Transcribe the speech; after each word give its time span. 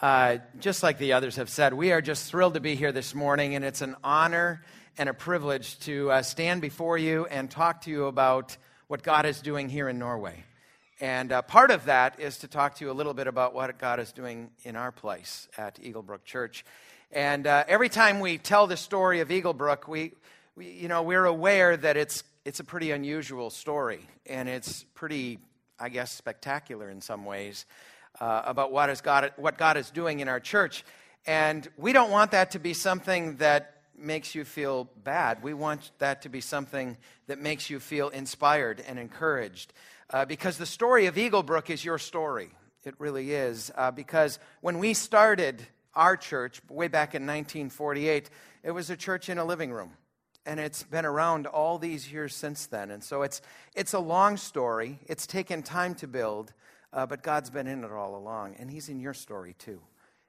Uh, 0.00 0.38
just 0.58 0.82
like 0.82 0.96
the 0.96 1.12
others 1.12 1.36
have 1.36 1.50
said, 1.50 1.74
we 1.74 1.92
are 1.92 2.00
just 2.00 2.30
thrilled 2.30 2.54
to 2.54 2.60
be 2.60 2.74
here 2.74 2.90
this 2.90 3.14
morning, 3.14 3.54
and 3.54 3.62
it's 3.62 3.82
an 3.82 3.94
honor 4.02 4.64
and 4.96 5.10
a 5.10 5.14
privilege 5.14 5.78
to 5.80 6.10
uh, 6.10 6.22
stand 6.22 6.62
before 6.62 6.96
you 6.96 7.26
and 7.26 7.50
talk 7.50 7.82
to 7.82 7.90
you 7.90 8.06
about 8.06 8.56
what 8.86 9.02
God 9.02 9.26
is 9.26 9.42
doing 9.42 9.68
here 9.68 9.90
in 9.90 9.98
Norway. 9.98 10.42
And 11.02 11.30
uh, 11.32 11.42
part 11.42 11.70
of 11.70 11.84
that 11.84 12.18
is 12.18 12.38
to 12.38 12.48
talk 12.48 12.76
to 12.76 12.84
you 12.86 12.90
a 12.90 12.94
little 12.94 13.12
bit 13.12 13.26
about 13.26 13.52
what 13.52 13.78
God 13.78 14.00
is 14.00 14.10
doing 14.12 14.48
in 14.62 14.74
our 14.74 14.90
place 14.90 15.48
at 15.58 15.78
Eagle 15.82 16.02
Brook 16.02 16.24
Church. 16.24 16.64
And 17.12 17.46
uh, 17.46 17.64
every 17.68 17.90
time 17.90 18.20
we 18.20 18.38
tell 18.38 18.66
the 18.66 18.78
story 18.78 19.20
of 19.20 19.30
Eagle 19.30 19.52
Brook, 19.52 19.86
we, 19.86 20.12
we, 20.56 20.70
you 20.70 20.88
know, 20.88 21.02
we're 21.02 21.26
aware 21.26 21.76
that 21.76 21.98
it's, 21.98 22.24
it's 22.46 22.60
a 22.60 22.64
pretty 22.64 22.90
unusual 22.90 23.50
story, 23.50 24.00
and 24.24 24.48
it's 24.48 24.82
pretty, 24.94 25.40
I 25.78 25.90
guess, 25.90 26.10
spectacular 26.10 26.88
in 26.88 27.02
some 27.02 27.26
ways 27.26 27.66
uh, 28.18 28.42
about 28.44 28.72
what, 28.72 28.90
is 28.90 29.00
God, 29.00 29.32
what 29.36 29.58
God 29.58 29.76
is 29.76 29.90
doing 29.90 30.20
in 30.20 30.28
our 30.28 30.40
church. 30.40 30.84
And 31.26 31.68
we 31.76 31.92
don't 31.92 32.10
want 32.10 32.30
that 32.30 32.52
to 32.52 32.58
be 32.58 32.74
something 32.74 33.36
that 33.36 33.76
makes 33.96 34.34
you 34.34 34.44
feel 34.44 34.88
bad. 35.04 35.42
We 35.42 35.54
want 35.54 35.90
that 35.98 36.22
to 36.22 36.28
be 36.28 36.40
something 36.40 36.96
that 37.26 37.38
makes 37.38 37.68
you 37.68 37.78
feel 37.78 38.08
inspired 38.08 38.82
and 38.86 38.98
encouraged. 38.98 39.72
Uh, 40.08 40.24
because 40.24 40.58
the 40.58 40.66
story 40.66 41.06
of 41.06 41.18
Eagle 41.18 41.42
Brook 41.42 41.70
is 41.70 41.84
your 41.84 41.98
story. 41.98 42.50
It 42.84 42.94
really 42.98 43.32
is. 43.32 43.70
Uh, 43.76 43.90
because 43.90 44.38
when 44.62 44.78
we 44.78 44.94
started 44.94 45.62
our 45.94 46.16
church 46.16 46.60
way 46.68 46.88
back 46.88 47.14
in 47.14 47.22
1948, 47.22 48.30
it 48.62 48.70
was 48.70 48.90
a 48.90 48.96
church 48.96 49.28
in 49.28 49.38
a 49.38 49.44
living 49.44 49.70
room. 49.70 49.92
And 50.46 50.58
it's 50.58 50.82
been 50.82 51.04
around 51.04 51.46
all 51.46 51.78
these 51.78 52.10
years 52.10 52.34
since 52.34 52.66
then. 52.66 52.90
And 52.90 53.04
so 53.04 53.22
it's, 53.22 53.42
it's 53.74 53.92
a 53.92 53.98
long 53.98 54.38
story. 54.38 54.98
It's 55.06 55.26
taken 55.26 55.62
time 55.62 55.94
to 55.96 56.06
build. 56.06 56.54
Uh, 56.92 57.06
but 57.06 57.22
God's 57.22 57.50
been 57.50 57.66
in 57.66 57.84
it 57.84 57.92
all 57.92 58.16
along, 58.16 58.56
and 58.58 58.70
He's 58.70 58.88
in 58.88 59.00
your 59.00 59.14
story 59.14 59.54
too. 59.58 59.80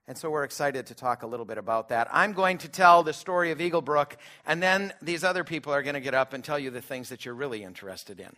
And 0.07 0.17
so 0.17 0.29
we're 0.29 0.43
excited 0.43 0.87
to 0.87 0.95
talk 0.95 1.23
a 1.23 1.27
little 1.27 1.45
bit 1.45 1.57
about 1.57 1.89
that. 1.89 2.07
I'm 2.11 2.33
going 2.33 2.57
to 2.59 2.67
tell 2.67 3.03
the 3.03 3.13
story 3.13 3.51
of 3.51 3.61
Eagle 3.61 3.81
Brook, 3.81 4.17
and 4.45 4.61
then 4.61 4.93
these 5.01 5.23
other 5.23 5.43
people 5.43 5.73
are 5.73 5.83
going 5.83 5.93
to 5.93 6.01
get 6.01 6.13
up 6.13 6.33
and 6.33 6.43
tell 6.43 6.59
you 6.59 6.69
the 6.69 6.81
things 6.81 7.09
that 7.09 7.23
you're 7.23 7.35
really 7.35 7.63
interested 7.63 8.19
in. 8.19 8.35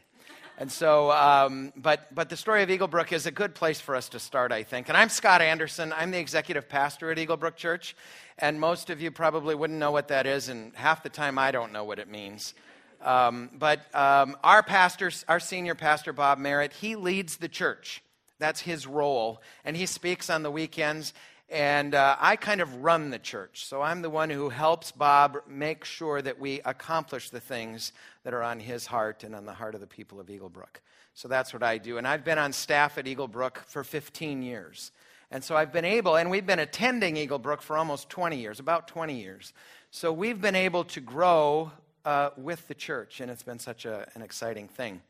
And 0.59 0.71
so, 0.71 1.11
um, 1.11 1.73
but, 1.75 2.13
but 2.13 2.29
the 2.29 2.37
story 2.37 2.61
of 2.61 2.69
Eagle 2.69 2.87
Brook 2.87 3.11
is 3.11 3.25
a 3.25 3.31
good 3.31 3.55
place 3.55 3.81
for 3.81 3.95
us 3.95 4.09
to 4.09 4.19
start, 4.19 4.51
I 4.51 4.61
think. 4.61 4.87
And 4.87 4.95
I'm 4.95 5.09
Scott 5.09 5.41
Anderson. 5.41 5.91
I'm 5.93 6.11
the 6.11 6.19
executive 6.19 6.69
pastor 6.69 7.09
at 7.11 7.17
Eagle 7.17 7.37
Brook 7.37 7.55
Church. 7.55 7.95
And 8.37 8.59
most 8.59 8.91
of 8.91 9.01
you 9.01 9.09
probably 9.09 9.55
wouldn't 9.55 9.79
know 9.79 9.91
what 9.91 10.09
that 10.09 10.27
is, 10.27 10.49
and 10.49 10.75
half 10.75 11.01
the 11.01 11.09
time 11.09 11.39
I 11.39 11.51
don't 11.51 11.71
know 11.71 11.83
what 11.83 11.97
it 11.97 12.07
means. 12.07 12.53
Um, 13.01 13.49
but 13.57 13.79
um, 13.95 14.37
our 14.43 14.61
pastor, 14.61 15.11
our 15.27 15.39
senior 15.39 15.75
pastor, 15.75 16.13
Bob 16.13 16.37
Merritt, 16.37 16.73
he 16.73 16.95
leads 16.95 17.37
the 17.37 17.49
church. 17.49 18.03
That's 18.39 18.61
his 18.61 18.87
role. 18.87 19.41
And 19.63 19.77
he 19.77 19.85
speaks 19.85 20.29
on 20.29 20.43
the 20.43 20.51
weekends. 20.51 21.13
And 21.49 21.93
uh, 21.93 22.15
I 22.19 22.35
kind 22.35 22.61
of 22.61 22.83
run 22.83 23.09
the 23.11 23.19
church. 23.19 23.65
So 23.65 23.81
I'm 23.81 24.01
the 24.01 24.09
one 24.09 24.29
who 24.29 24.49
helps 24.49 24.91
Bob 24.91 25.37
make 25.47 25.85
sure 25.85 26.21
that 26.21 26.39
we 26.39 26.61
accomplish 26.65 27.29
the 27.29 27.39
things 27.39 27.91
that 28.23 28.33
are 28.33 28.41
on 28.41 28.59
his 28.59 28.87
heart 28.87 29.23
and 29.23 29.35
on 29.35 29.45
the 29.45 29.53
heart 29.53 29.75
of 29.75 29.81
the 29.81 29.87
people 29.87 30.19
of 30.19 30.29
Eagle 30.29 30.49
Brook. 30.49 30.81
So 31.13 31.27
that's 31.27 31.53
what 31.53 31.61
I 31.61 31.77
do. 31.77 31.97
And 31.97 32.07
I've 32.07 32.23
been 32.23 32.39
on 32.39 32.53
staff 32.53 32.97
at 32.97 33.07
Eagle 33.07 33.27
Brook 33.27 33.61
for 33.67 33.83
15 33.83 34.41
years. 34.41 34.91
And 35.29 35.43
so 35.43 35.55
I've 35.55 35.71
been 35.71 35.85
able, 35.85 36.15
and 36.15 36.29
we've 36.29 36.45
been 36.45 36.59
attending 36.59 37.17
Eagle 37.17 37.39
Brook 37.39 37.61
for 37.61 37.77
almost 37.77 38.09
20 38.09 38.37
years, 38.37 38.59
about 38.59 38.87
20 38.87 39.19
years. 39.19 39.53
So 39.91 40.13
we've 40.13 40.39
been 40.39 40.55
able 40.55 40.83
to 40.85 41.01
grow 41.01 41.71
uh, 42.05 42.29
with 42.37 42.67
the 42.67 42.75
church, 42.75 43.19
and 43.19 43.31
it's 43.31 43.43
been 43.43 43.59
such 43.59 43.85
a, 43.85 44.07
an 44.15 44.21
exciting 44.21 44.67
thing. 44.67 45.01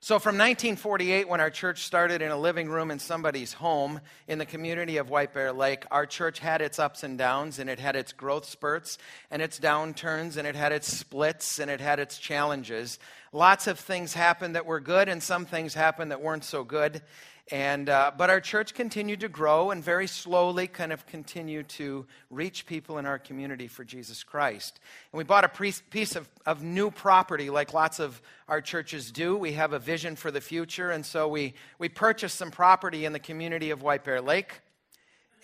So, 0.00 0.20
from 0.20 0.36
1948, 0.36 1.28
when 1.28 1.40
our 1.40 1.50
church 1.50 1.82
started 1.82 2.22
in 2.22 2.30
a 2.30 2.38
living 2.38 2.68
room 2.68 2.92
in 2.92 3.00
somebody's 3.00 3.52
home 3.52 4.00
in 4.28 4.38
the 4.38 4.46
community 4.46 4.98
of 4.98 5.10
White 5.10 5.34
Bear 5.34 5.52
Lake, 5.52 5.86
our 5.90 6.06
church 6.06 6.38
had 6.38 6.62
its 6.62 6.78
ups 6.78 7.02
and 7.02 7.18
downs, 7.18 7.58
and 7.58 7.68
it 7.68 7.80
had 7.80 7.96
its 7.96 8.12
growth 8.12 8.44
spurts, 8.44 8.96
and 9.28 9.42
its 9.42 9.58
downturns, 9.58 10.36
and 10.36 10.46
it 10.46 10.54
had 10.54 10.70
its 10.70 10.86
splits, 10.86 11.58
and 11.58 11.68
it 11.68 11.80
had 11.80 11.98
its 11.98 12.16
challenges. 12.16 13.00
Lots 13.32 13.66
of 13.66 13.76
things 13.80 14.14
happened 14.14 14.54
that 14.54 14.66
were 14.66 14.78
good, 14.78 15.08
and 15.08 15.20
some 15.20 15.44
things 15.44 15.74
happened 15.74 16.12
that 16.12 16.22
weren't 16.22 16.44
so 16.44 16.62
good. 16.62 17.02
And, 17.50 17.88
uh, 17.88 18.12
but 18.16 18.28
our 18.28 18.40
church 18.40 18.74
continued 18.74 19.20
to 19.20 19.28
grow 19.28 19.70
and 19.70 19.82
very 19.82 20.06
slowly 20.06 20.66
kind 20.66 20.92
of 20.92 21.06
continue 21.06 21.62
to 21.62 22.06
reach 22.30 22.66
people 22.66 22.98
in 22.98 23.06
our 23.06 23.18
community 23.18 23.68
for 23.68 23.84
Jesus 23.84 24.22
Christ. 24.22 24.80
And 25.12 25.18
we 25.18 25.24
bought 25.24 25.44
a 25.44 25.48
piece 25.48 26.14
of, 26.14 26.28
of 26.44 26.62
new 26.62 26.90
property 26.90 27.48
like 27.48 27.72
lots 27.72 28.00
of 28.00 28.20
our 28.48 28.60
churches 28.60 29.10
do. 29.10 29.34
We 29.34 29.52
have 29.52 29.72
a 29.72 29.78
vision 29.78 30.14
for 30.14 30.30
the 30.30 30.42
future. 30.42 30.90
And 30.90 31.06
so 31.06 31.26
we, 31.26 31.54
we 31.78 31.88
purchased 31.88 32.36
some 32.36 32.50
property 32.50 33.06
in 33.06 33.14
the 33.14 33.18
community 33.18 33.70
of 33.70 33.82
White 33.82 34.04
Bear 34.04 34.20
Lake 34.20 34.60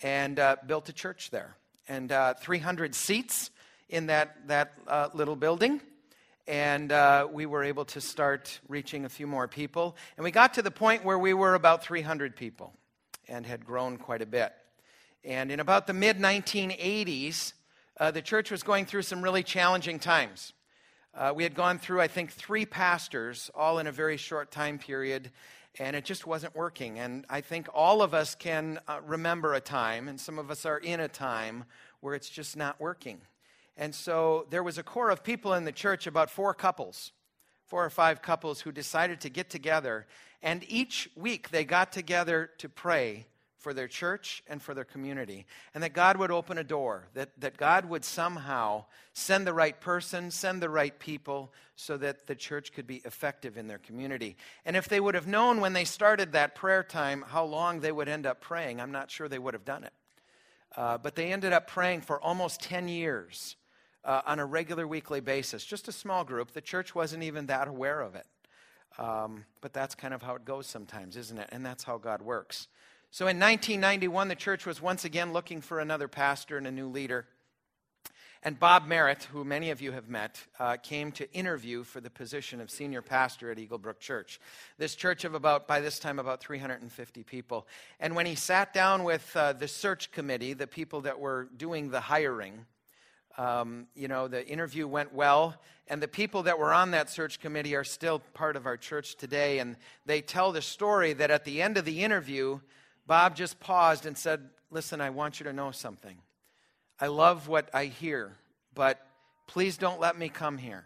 and 0.03 0.37
uh, 0.37 0.57
built 0.67 0.87
a 0.89 0.93
church 0.93 1.31
there. 1.31 1.55
And 1.87 2.11
uh, 2.11 2.35
300 2.35 2.93
seats 2.93 3.49
in 3.89 4.07
that, 4.07 4.47
that 4.47 4.73
uh, 4.87 5.09
little 5.13 5.35
building 5.35 5.81
and 6.47 6.91
uh, 6.91 7.27
we 7.31 7.45
were 7.45 7.63
able 7.63 7.85
to 7.85 8.01
start 8.01 8.59
reaching 8.67 9.05
a 9.05 9.09
few 9.09 9.27
more 9.27 9.47
people. 9.47 9.95
And 10.17 10.23
we 10.23 10.31
got 10.31 10.53
to 10.55 10.61
the 10.61 10.71
point 10.71 11.03
where 11.03 11.17
we 11.17 11.33
were 11.33 11.55
about 11.55 11.83
300 11.83 12.35
people 12.35 12.73
and 13.27 13.45
had 13.45 13.65
grown 13.65 13.97
quite 13.97 14.21
a 14.21 14.25
bit. 14.25 14.53
And 15.23 15.51
in 15.51 15.59
about 15.59 15.87
the 15.87 15.93
mid 15.93 16.19
1980s, 16.19 17.53
uh, 17.99 18.11
the 18.11 18.21
church 18.21 18.51
was 18.51 18.61
going 18.61 18.85
through 18.85 19.01
some 19.01 19.23
really 19.23 19.41
challenging 19.41 19.99
times. 19.99 20.53
Uh, 21.15 21.31
we 21.33 21.43
had 21.43 21.55
gone 21.55 21.79
through, 21.79 22.01
I 22.01 22.07
think, 22.07 22.31
three 22.31 22.65
pastors, 22.65 23.49
all 23.55 23.79
in 23.79 23.87
a 23.87 23.91
very 23.91 24.17
short 24.17 24.51
time 24.51 24.77
period, 24.77 25.31
and 25.79 25.95
it 25.95 26.05
just 26.05 26.27
wasn't 26.27 26.55
working. 26.55 26.99
And 26.99 27.25
I 27.29 27.41
think 27.41 27.67
all 27.73 28.01
of 28.01 28.13
us 28.13 28.35
can 28.35 28.79
uh, 28.87 28.99
remember 29.05 29.53
a 29.53 29.61
time, 29.61 30.09
and 30.09 30.19
some 30.19 30.37
of 30.37 30.51
us 30.51 30.65
are 30.65 30.77
in 30.77 30.99
a 30.99 31.07
time 31.07 31.63
where 32.01 32.13
it's 32.13 32.29
just 32.29 32.57
not 32.57 32.79
working. 32.79 33.21
And 33.77 33.93
so 33.93 34.45
there 34.49 34.63
was 34.63 34.77
a 34.77 34.83
core 34.83 35.09
of 35.09 35.23
people 35.23 35.53
in 35.53 35.65
the 35.65 35.71
church, 35.71 36.07
about 36.07 36.29
four 36.29 36.53
couples, 36.53 37.11
four 37.65 37.83
or 37.83 37.89
five 37.89 38.21
couples, 38.21 38.61
who 38.61 38.71
decided 38.71 39.21
to 39.21 39.29
get 39.29 39.49
together. 39.49 40.05
And 40.41 40.63
each 40.67 41.09
week 41.15 41.49
they 41.49 41.65
got 41.65 41.91
together 41.91 42.51
to 42.59 42.69
pray 42.69 43.25
for 43.65 43.73
their 43.73 43.87
church 43.87 44.43
and 44.47 44.61
for 44.61 44.75
their 44.75 44.83
community. 44.83 45.47
And 45.73 45.83
that 45.83 45.93
God 45.93 46.17
would 46.17 46.29
open 46.29 46.59
a 46.59 46.63
door, 46.63 47.07
that, 47.15 47.31
that 47.39 47.57
God 47.57 47.85
would 47.85 48.05
somehow 48.05 48.85
send 49.13 49.47
the 49.47 49.53
right 49.53 49.81
person, 49.81 50.29
send 50.29 50.61
the 50.61 50.69
right 50.69 50.97
people, 50.99 51.51
so 51.75 51.97
that 51.97 52.27
the 52.27 52.35
church 52.35 52.73
could 52.73 52.85
be 52.85 53.01
effective 53.05 53.57
in 53.57 53.67
their 53.67 53.79
community. 53.79 54.37
And 54.65 54.77
if 54.77 54.87
they 54.87 54.99
would 54.99 55.15
have 55.15 55.25
known 55.25 55.61
when 55.61 55.73
they 55.73 55.83
started 55.83 56.33
that 56.33 56.53
prayer 56.53 56.83
time 56.83 57.25
how 57.27 57.43
long 57.43 57.79
they 57.79 57.91
would 57.91 58.07
end 58.07 58.27
up 58.27 58.39
praying, 58.39 58.79
I'm 58.79 58.91
not 58.91 59.09
sure 59.09 59.27
they 59.27 59.39
would 59.39 59.55
have 59.55 59.65
done 59.65 59.83
it. 59.83 59.93
Uh, 60.77 60.99
but 60.99 61.15
they 61.15 61.33
ended 61.33 61.51
up 61.51 61.65
praying 61.65 62.01
for 62.01 62.21
almost 62.21 62.61
10 62.61 62.87
years 62.87 63.55
uh, 64.05 64.21
on 64.25 64.39
a 64.39 64.45
regular 64.45 64.87
weekly 64.87 65.19
basis. 65.19 65.65
Just 65.65 65.87
a 65.87 65.91
small 65.91 66.23
group. 66.23 66.51
The 66.51 66.61
church 66.61 66.95
wasn't 66.95 67.23
even 67.23 67.47
that 67.47 67.67
aware 67.67 68.01
of 68.01 68.15
it. 68.15 68.27
Um, 68.97 69.45
but 69.59 69.73
that's 69.73 69.95
kind 69.95 70.13
of 70.13 70.21
how 70.21 70.35
it 70.35 70.45
goes 70.45 70.67
sometimes, 70.67 71.17
isn't 71.17 71.37
it? 71.37 71.49
And 71.51 71.65
that's 71.65 71.83
how 71.83 71.97
God 71.97 72.21
works. 72.21 72.67
So 73.11 73.25
in 73.27 73.39
1991, 73.39 74.27
the 74.27 74.35
church 74.35 74.65
was 74.65 74.81
once 74.81 75.05
again 75.05 75.33
looking 75.33 75.61
for 75.61 75.79
another 75.79 76.07
pastor 76.07 76.57
and 76.57 76.67
a 76.67 76.71
new 76.71 76.87
leader. 76.87 77.25
And 78.43 78.59
Bob 78.59 78.85
Merritt, 78.85 79.23
who 79.23 79.43
many 79.43 79.71
of 79.71 79.81
you 79.81 79.91
have 79.93 80.07
met, 80.07 80.39
uh, 80.59 80.77
came 80.77 81.11
to 81.13 81.31
interview 81.33 81.83
for 81.83 81.99
the 81.99 82.11
position 82.11 82.61
of 82.61 82.69
senior 82.69 83.01
pastor 83.01 83.49
at 83.49 83.57
Eagle 83.57 83.79
Brook 83.79 83.99
Church. 83.99 84.39
This 84.77 84.93
church 84.95 85.23
of 85.23 85.33
about, 85.33 85.67
by 85.67 85.79
this 85.79 85.97
time, 85.97 86.19
about 86.19 86.41
350 86.41 87.23
people. 87.23 87.65
And 87.99 88.15
when 88.15 88.27
he 88.27 88.35
sat 88.35 88.71
down 88.71 89.03
with 89.03 89.35
uh, 89.35 89.53
the 89.53 89.67
search 89.67 90.11
committee, 90.11 90.53
the 90.53 90.67
people 90.67 91.01
that 91.01 91.19
were 91.19 91.49
doing 91.57 91.89
the 91.89 92.01
hiring, 92.01 92.67
um, 93.37 93.87
you 93.95 94.07
know, 94.07 94.27
the 94.27 94.45
interview 94.47 94.87
went 94.87 95.13
well, 95.13 95.55
and 95.87 96.01
the 96.01 96.07
people 96.07 96.43
that 96.43 96.57
were 96.57 96.73
on 96.73 96.91
that 96.91 97.09
search 97.09 97.39
committee 97.39 97.75
are 97.75 97.83
still 97.83 98.19
part 98.33 98.55
of 98.55 98.65
our 98.65 98.77
church 98.77 99.15
today. 99.15 99.59
And 99.59 99.75
they 100.05 100.21
tell 100.21 100.51
the 100.51 100.61
story 100.61 101.13
that 101.13 101.31
at 101.31 101.43
the 101.43 101.61
end 101.61 101.77
of 101.77 101.85
the 101.85 102.03
interview, 102.03 102.59
Bob 103.05 103.35
just 103.35 103.59
paused 103.59 104.05
and 104.05 104.17
said, 104.17 104.49
Listen, 104.71 104.99
I 104.99 105.11
want 105.11 105.39
you 105.39 105.45
to 105.45 105.53
know 105.53 105.71
something. 105.71 106.17
I 106.99 107.07
love 107.07 107.47
what 107.47 107.69
I 107.73 107.85
hear, 107.85 108.35
but 108.73 109.05
please 109.47 109.77
don't 109.77 109.99
let 109.99 110.17
me 110.17 110.27
come 110.27 110.57
here 110.57 110.85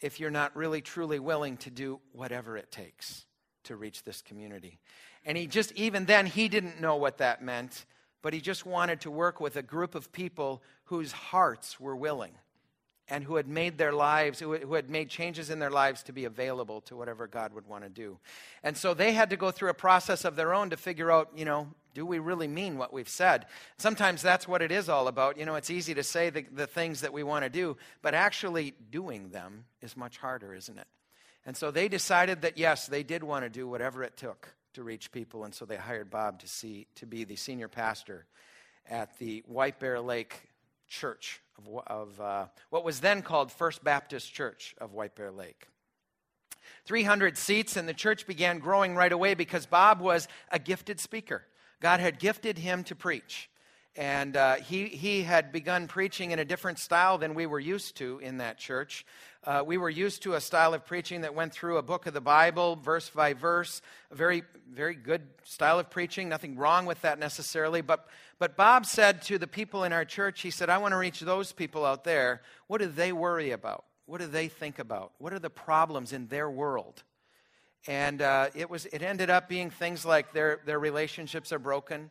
if 0.00 0.20
you're 0.20 0.30
not 0.30 0.54
really 0.56 0.80
truly 0.80 1.18
willing 1.18 1.56
to 1.58 1.70
do 1.70 2.00
whatever 2.12 2.56
it 2.56 2.70
takes 2.70 3.26
to 3.64 3.76
reach 3.76 4.02
this 4.02 4.22
community. 4.22 4.78
And 5.24 5.36
he 5.36 5.46
just, 5.46 5.72
even 5.72 6.04
then, 6.04 6.26
he 6.26 6.48
didn't 6.48 6.80
know 6.80 6.96
what 6.96 7.18
that 7.18 7.42
meant 7.42 7.84
but 8.22 8.32
he 8.32 8.40
just 8.40 8.64
wanted 8.64 9.00
to 9.02 9.10
work 9.10 9.40
with 9.40 9.56
a 9.56 9.62
group 9.62 9.94
of 9.94 10.12
people 10.12 10.62
whose 10.84 11.12
hearts 11.12 11.78
were 11.78 11.96
willing 11.96 12.32
and 13.08 13.24
who 13.24 13.34
had 13.34 13.48
made 13.48 13.76
their 13.76 13.92
lives, 13.92 14.38
who, 14.38 14.52
had 14.74 14.88
made 14.88 15.10
changes 15.10 15.50
in 15.50 15.58
their 15.58 15.70
lives 15.70 16.04
to 16.04 16.12
be 16.12 16.24
available 16.24 16.80
to 16.82 16.96
whatever 16.96 17.26
God 17.26 17.52
would 17.52 17.66
want 17.66 17.82
to 17.82 17.90
do. 17.90 18.18
And 18.62 18.76
so 18.76 18.94
they 18.94 19.12
had 19.12 19.30
to 19.30 19.36
go 19.36 19.50
through 19.50 19.70
a 19.70 19.74
process 19.74 20.24
of 20.24 20.36
their 20.36 20.54
own 20.54 20.70
to 20.70 20.76
figure 20.76 21.10
out, 21.10 21.30
you 21.36 21.44
know, 21.44 21.68
do 21.94 22.06
we 22.06 22.20
really 22.20 22.48
mean 22.48 22.78
what 22.78 22.92
we've 22.92 23.08
said? 23.08 23.46
Sometimes 23.76 24.22
that's 24.22 24.48
what 24.48 24.62
it 24.62 24.70
is 24.70 24.88
all 24.88 25.08
about. 25.08 25.36
You 25.36 25.44
know, 25.44 25.56
it's 25.56 25.68
easy 25.68 25.94
to 25.94 26.02
say 26.02 26.30
the, 26.30 26.46
the 26.50 26.66
things 26.66 27.02
that 27.02 27.12
we 27.12 27.22
want 27.22 27.44
to 27.44 27.50
do, 27.50 27.76
but 28.00 28.14
actually 28.14 28.72
doing 28.90 29.28
them 29.28 29.64
is 29.82 29.96
much 29.96 30.16
harder, 30.16 30.54
isn't 30.54 30.78
it? 30.78 30.86
And 31.44 31.56
so 31.56 31.70
they 31.70 31.88
decided 31.88 32.42
that 32.42 32.56
yes, 32.56 32.86
they 32.86 33.02
did 33.02 33.24
want 33.24 33.44
to 33.44 33.50
do 33.50 33.68
whatever 33.68 34.02
it 34.04 34.16
took 34.16 34.54
to 34.74 34.82
reach 34.82 35.12
people, 35.12 35.44
and 35.44 35.54
so 35.54 35.64
they 35.64 35.76
hired 35.76 36.10
Bob 36.10 36.40
to, 36.40 36.48
see, 36.48 36.86
to 36.96 37.06
be 37.06 37.24
the 37.24 37.36
senior 37.36 37.68
pastor 37.68 38.26
at 38.88 39.18
the 39.18 39.42
White 39.46 39.78
Bear 39.78 40.00
Lake 40.00 40.48
Church 40.88 41.40
of, 41.58 41.82
of 41.86 42.20
uh, 42.20 42.46
what 42.70 42.84
was 42.84 43.00
then 43.00 43.22
called 43.22 43.50
First 43.50 43.84
Baptist 43.84 44.32
Church 44.32 44.74
of 44.78 44.92
White 44.92 45.14
Bear 45.14 45.30
Lake. 45.30 45.68
300 46.86 47.36
seats, 47.36 47.76
and 47.76 47.88
the 47.88 47.94
church 47.94 48.26
began 48.26 48.58
growing 48.58 48.94
right 48.94 49.12
away 49.12 49.34
because 49.34 49.66
Bob 49.66 50.00
was 50.00 50.28
a 50.50 50.58
gifted 50.58 51.00
speaker. 51.00 51.44
God 51.80 52.00
had 52.00 52.18
gifted 52.18 52.58
him 52.58 52.84
to 52.84 52.94
preach. 52.94 53.48
And 53.94 54.36
uh, 54.38 54.56
he, 54.56 54.86
he 54.86 55.22
had 55.22 55.52
begun 55.52 55.86
preaching 55.86 56.30
in 56.30 56.38
a 56.38 56.44
different 56.46 56.78
style 56.78 57.18
than 57.18 57.34
we 57.34 57.44
were 57.44 57.60
used 57.60 57.96
to 57.96 58.18
in 58.20 58.38
that 58.38 58.56
church. 58.56 59.04
Uh, 59.44 59.62
we 59.66 59.76
were 59.76 59.90
used 59.90 60.22
to 60.22 60.34
a 60.34 60.40
style 60.40 60.72
of 60.72 60.86
preaching 60.86 61.22
that 61.22 61.34
went 61.34 61.52
through 61.52 61.76
a 61.76 61.82
book 61.82 62.06
of 62.06 62.14
the 62.14 62.20
Bible, 62.20 62.76
verse 62.76 63.10
by 63.10 63.34
verse, 63.34 63.82
a 64.10 64.14
very, 64.14 64.44
very 64.72 64.94
good 64.94 65.22
style 65.44 65.78
of 65.78 65.90
preaching. 65.90 66.28
Nothing 66.28 66.56
wrong 66.56 66.86
with 66.86 67.02
that 67.02 67.18
necessarily. 67.18 67.82
But, 67.82 68.06
but 68.38 68.56
Bob 68.56 68.86
said 68.86 69.20
to 69.22 69.36
the 69.36 69.46
people 69.46 69.84
in 69.84 69.92
our 69.92 70.06
church, 70.06 70.40
he 70.40 70.50
said, 70.50 70.70
I 70.70 70.78
want 70.78 70.92
to 70.92 70.98
reach 70.98 71.20
those 71.20 71.52
people 71.52 71.84
out 71.84 72.04
there. 72.04 72.40
What 72.68 72.80
do 72.80 72.86
they 72.86 73.12
worry 73.12 73.50
about? 73.50 73.84
What 74.06 74.20
do 74.20 74.26
they 74.26 74.48
think 74.48 74.78
about? 74.78 75.12
What 75.18 75.34
are 75.34 75.38
the 75.38 75.50
problems 75.50 76.14
in 76.14 76.28
their 76.28 76.48
world? 76.48 77.02
And 77.86 78.22
uh, 78.22 78.48
it, 78.54 78.70
was, 78.70 78.86
it 78.86 79.02
ended 79.02 79.28
up 79.28 79.48
being 79.48 79.68
things 79.68 80.06
like 80.06 80.32
their, 80.32 80.60
their 80.64 80.78
relationships 80.78 81.52
are 81.52 81.58
broken 81.58 82.10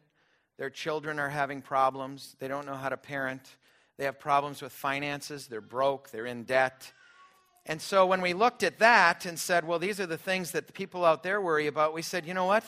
their 0.58 0.70
children 0.70 1.20
are 1.20 1.30
having 1.30 1.62
problems. 1.62 2.36
They 2.40 2.48
don't 2.48 2.66
know 2.66 2.76
how 2.76 2.90
to 2.90 2.98
parent. 2.98 3.56
They 3.98 4.06
have 4.06 4.20
problems 4.20 4.62
with 4.62 4.72
finances. 4.72 5.48
They're 5.48 5.62
broke. 5.62 6.10
They're 6.10 6.26
in 6.26 6.44
debt. 6.44 6.92
And 7.66 7.82
so 7.82 8.06
when 8.06 8.22
we 8.22 8.34
looked 8.34 8.64
at 8.64 8.80
that 8.80 9.26
and 9.26 9.38
said, 9.38 9.68
well, 9.68 9.80
these 9.80 10.00
are 10.00 10.08
the 10.08 10.18
things 10.18 10.52
that 10.52 10.68
the 10.68 10.74
people 10.74 11.06
out 11.06 11.24
there 11.24 11.40
worry 11.40 11.68
about, 11.68 11.94
we 11.94 12.02
said, 12.02 12.26
you 12.26 12.34
know 12.34 12.46
what? 12.46 12.64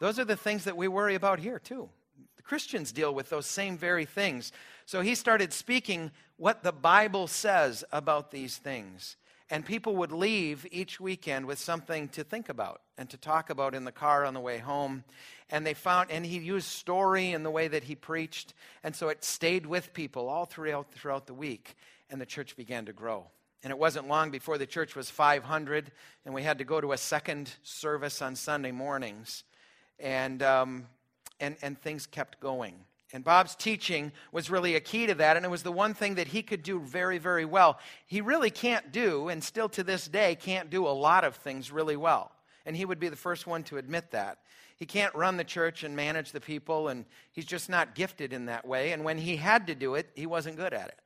Those 0.00 0.18
are 0.18 0.24
the 0.24 0.36
things 0.36 0.64
that 0.64 0.76
we 0.76 0.88
worry 0.88 1.14
about 1.14 1.38
here, 1.38 1.58
too. 1.58 1.88
The 2.36 2.42
Christians 2.42 2.90
deal 2.90 3.14
with 3.14 3.30
those 3.30 3.46
same 3.46 3.78
very 3.78 4.04
things. 4.04 4.52
So 4.86 5.00
he 5.00 5.14
started 5.14 5.52
speaking 5.52 6.10
what 6.36 6.62
the 6.62 6.72
Bible 6.72 7.28
says 7.28 7.84
about 7.92 8.30
these 8.32 8.56
things. 8.56 9.16
And 9.50 9.64
people 9.64 9.96
would 9.96 10.12
leave 10.12 10.66
each 10.70 10.98
weekend 10.98 11.46
with 11.46 11.58
something 11.58 12.08
to 12.08 12.24
think 12.24 12.48
about 12.48 12.80
and 12.98 13.08
to 13.10 13.16
talk 13.16 13.50
about 13.50 13.74
in 13.74 13.84
the 13.84 13.92
car 13.92 14.24
on 14.24 14.34
the 14.34 14.40
way 14.40 14.58
home 14.58 15.04
and 15.50 15.66
they 15.66 15.74
found 15.74 16.10
and 16.10 16.24
he 16.24 16.38
used 16.38 16.66
story 16.66 17.32
in 17.32 17.42
the 17.42 17.50
way 17.50 17.68
that 17.68 17.84
he 17.84 17.94
preached 17.94 18.54
and 18.82 18.94
so 18.94 19.08
it 19.08 19.24
stayed 19.24 19.66
with 19.66 19.92
people 19.92 20.28
all 20.28 20.44
throughout 20.44 20.92
throughout 20.92 21.26
the 21.26 21.34
week 21.34 21.76
and 22.10 22.20
the 22.20 22.26
church 22.26 22.56
began 22.56 22.84
to 22.86 22.92
grow 22.92 23.24
and 23.62 23.70
it 23.70 23.78
wasn't 23.78 24.06
long 24.08 24.30
before 24.30 24.58
the 24.58 24.66
church 24.66 24.94
was 24.94 25.10
500 25.10 25.90
and 26.24 26.34
we 26.34 26.42
had 26.42 26.58
to 26.58 26.64
go 26.64 26.80
to 26.80 26.92
a 26.92 26.98
second 26.98 27.52
service 27.62 28.22
on 28.22 28.36
sunday 28.36 28.72
mornings 28.72 29.44
and 29.98 30.42
um, 30.42 30.86
and 31.40 31.56
and 31.62 31.80
things 31.80 32.06
kept 32.06 32.40
going 32.40 32.74
and 33.14 33.22
Bob's 33.22 33.54
teaching 33.54 34.10
was 34.32 34.50
really 34.50 34.74
a 34.74 34.80
key 34.80 35.06
to 35.06 35.14
that, 35.14 35.36
and 35.36 35.46
it 35.46 35.48
was 35.48 35.62
the 35.62 35.70
one 35.70 35.94
thing 35.94 36.16
that 36.16 36.26
he 36.26 36.42
could 36.42 36.64
do 36.64 36.80
very, 36.80 37.18
very 37.18 37.44
well. 37.44 37.78
He 38.06 38.20
really 38.20 38.50
can't 38.50 38.90
do, 38.90 39.28
and 39.28 39.42
still 39.42 39.68
to 39.68 39.84
this 39.84 40.08
day, 40.08 40.34
can't 40.34 40.68
do 40.68 40.84
a 40.84 40.88
lot 40.88 41.22
of 41.22 41.36
things 41.36 41.70
really 41.70 41.96
well. 41.96 42.32
And 42.66 42.76
he 42.76 42.84
would 42.84 42.98
be 42.98 43.08
the 43.08 43.16
first 43.16 43.46
one 43.46 43.62
to 43.64 43.78
admit 43.78 44.10
that. 44.12 44.38
He 44.76 44.86
can't 44.86 45.14
run 45.14 45.36
the 45.36 45.44
church 45.44 45.84
and 45.84 45.94
manage 45.94 46.32
the 46.32 46.40
people, 46.40 46.88
and 46.88 47.04
he's 47.32 47.44
just 47.44 47.68
not 47.68 47.94
gifted 47.94 48.32
in 48.32 48.46
that 48.46 48.66
way. 48.66 48.92
And 48.92 49.04
when 49.04 49.18
he 49.18 49.36
had 49.36 49.66
to 49.68 49.74
do 49.74 49.94
it, 49.94 50.10
he 50.14 50.26
wasn't 50.26 50.56
good 50.56 50.74
at 50.74 50.88
it. 50.88 50.98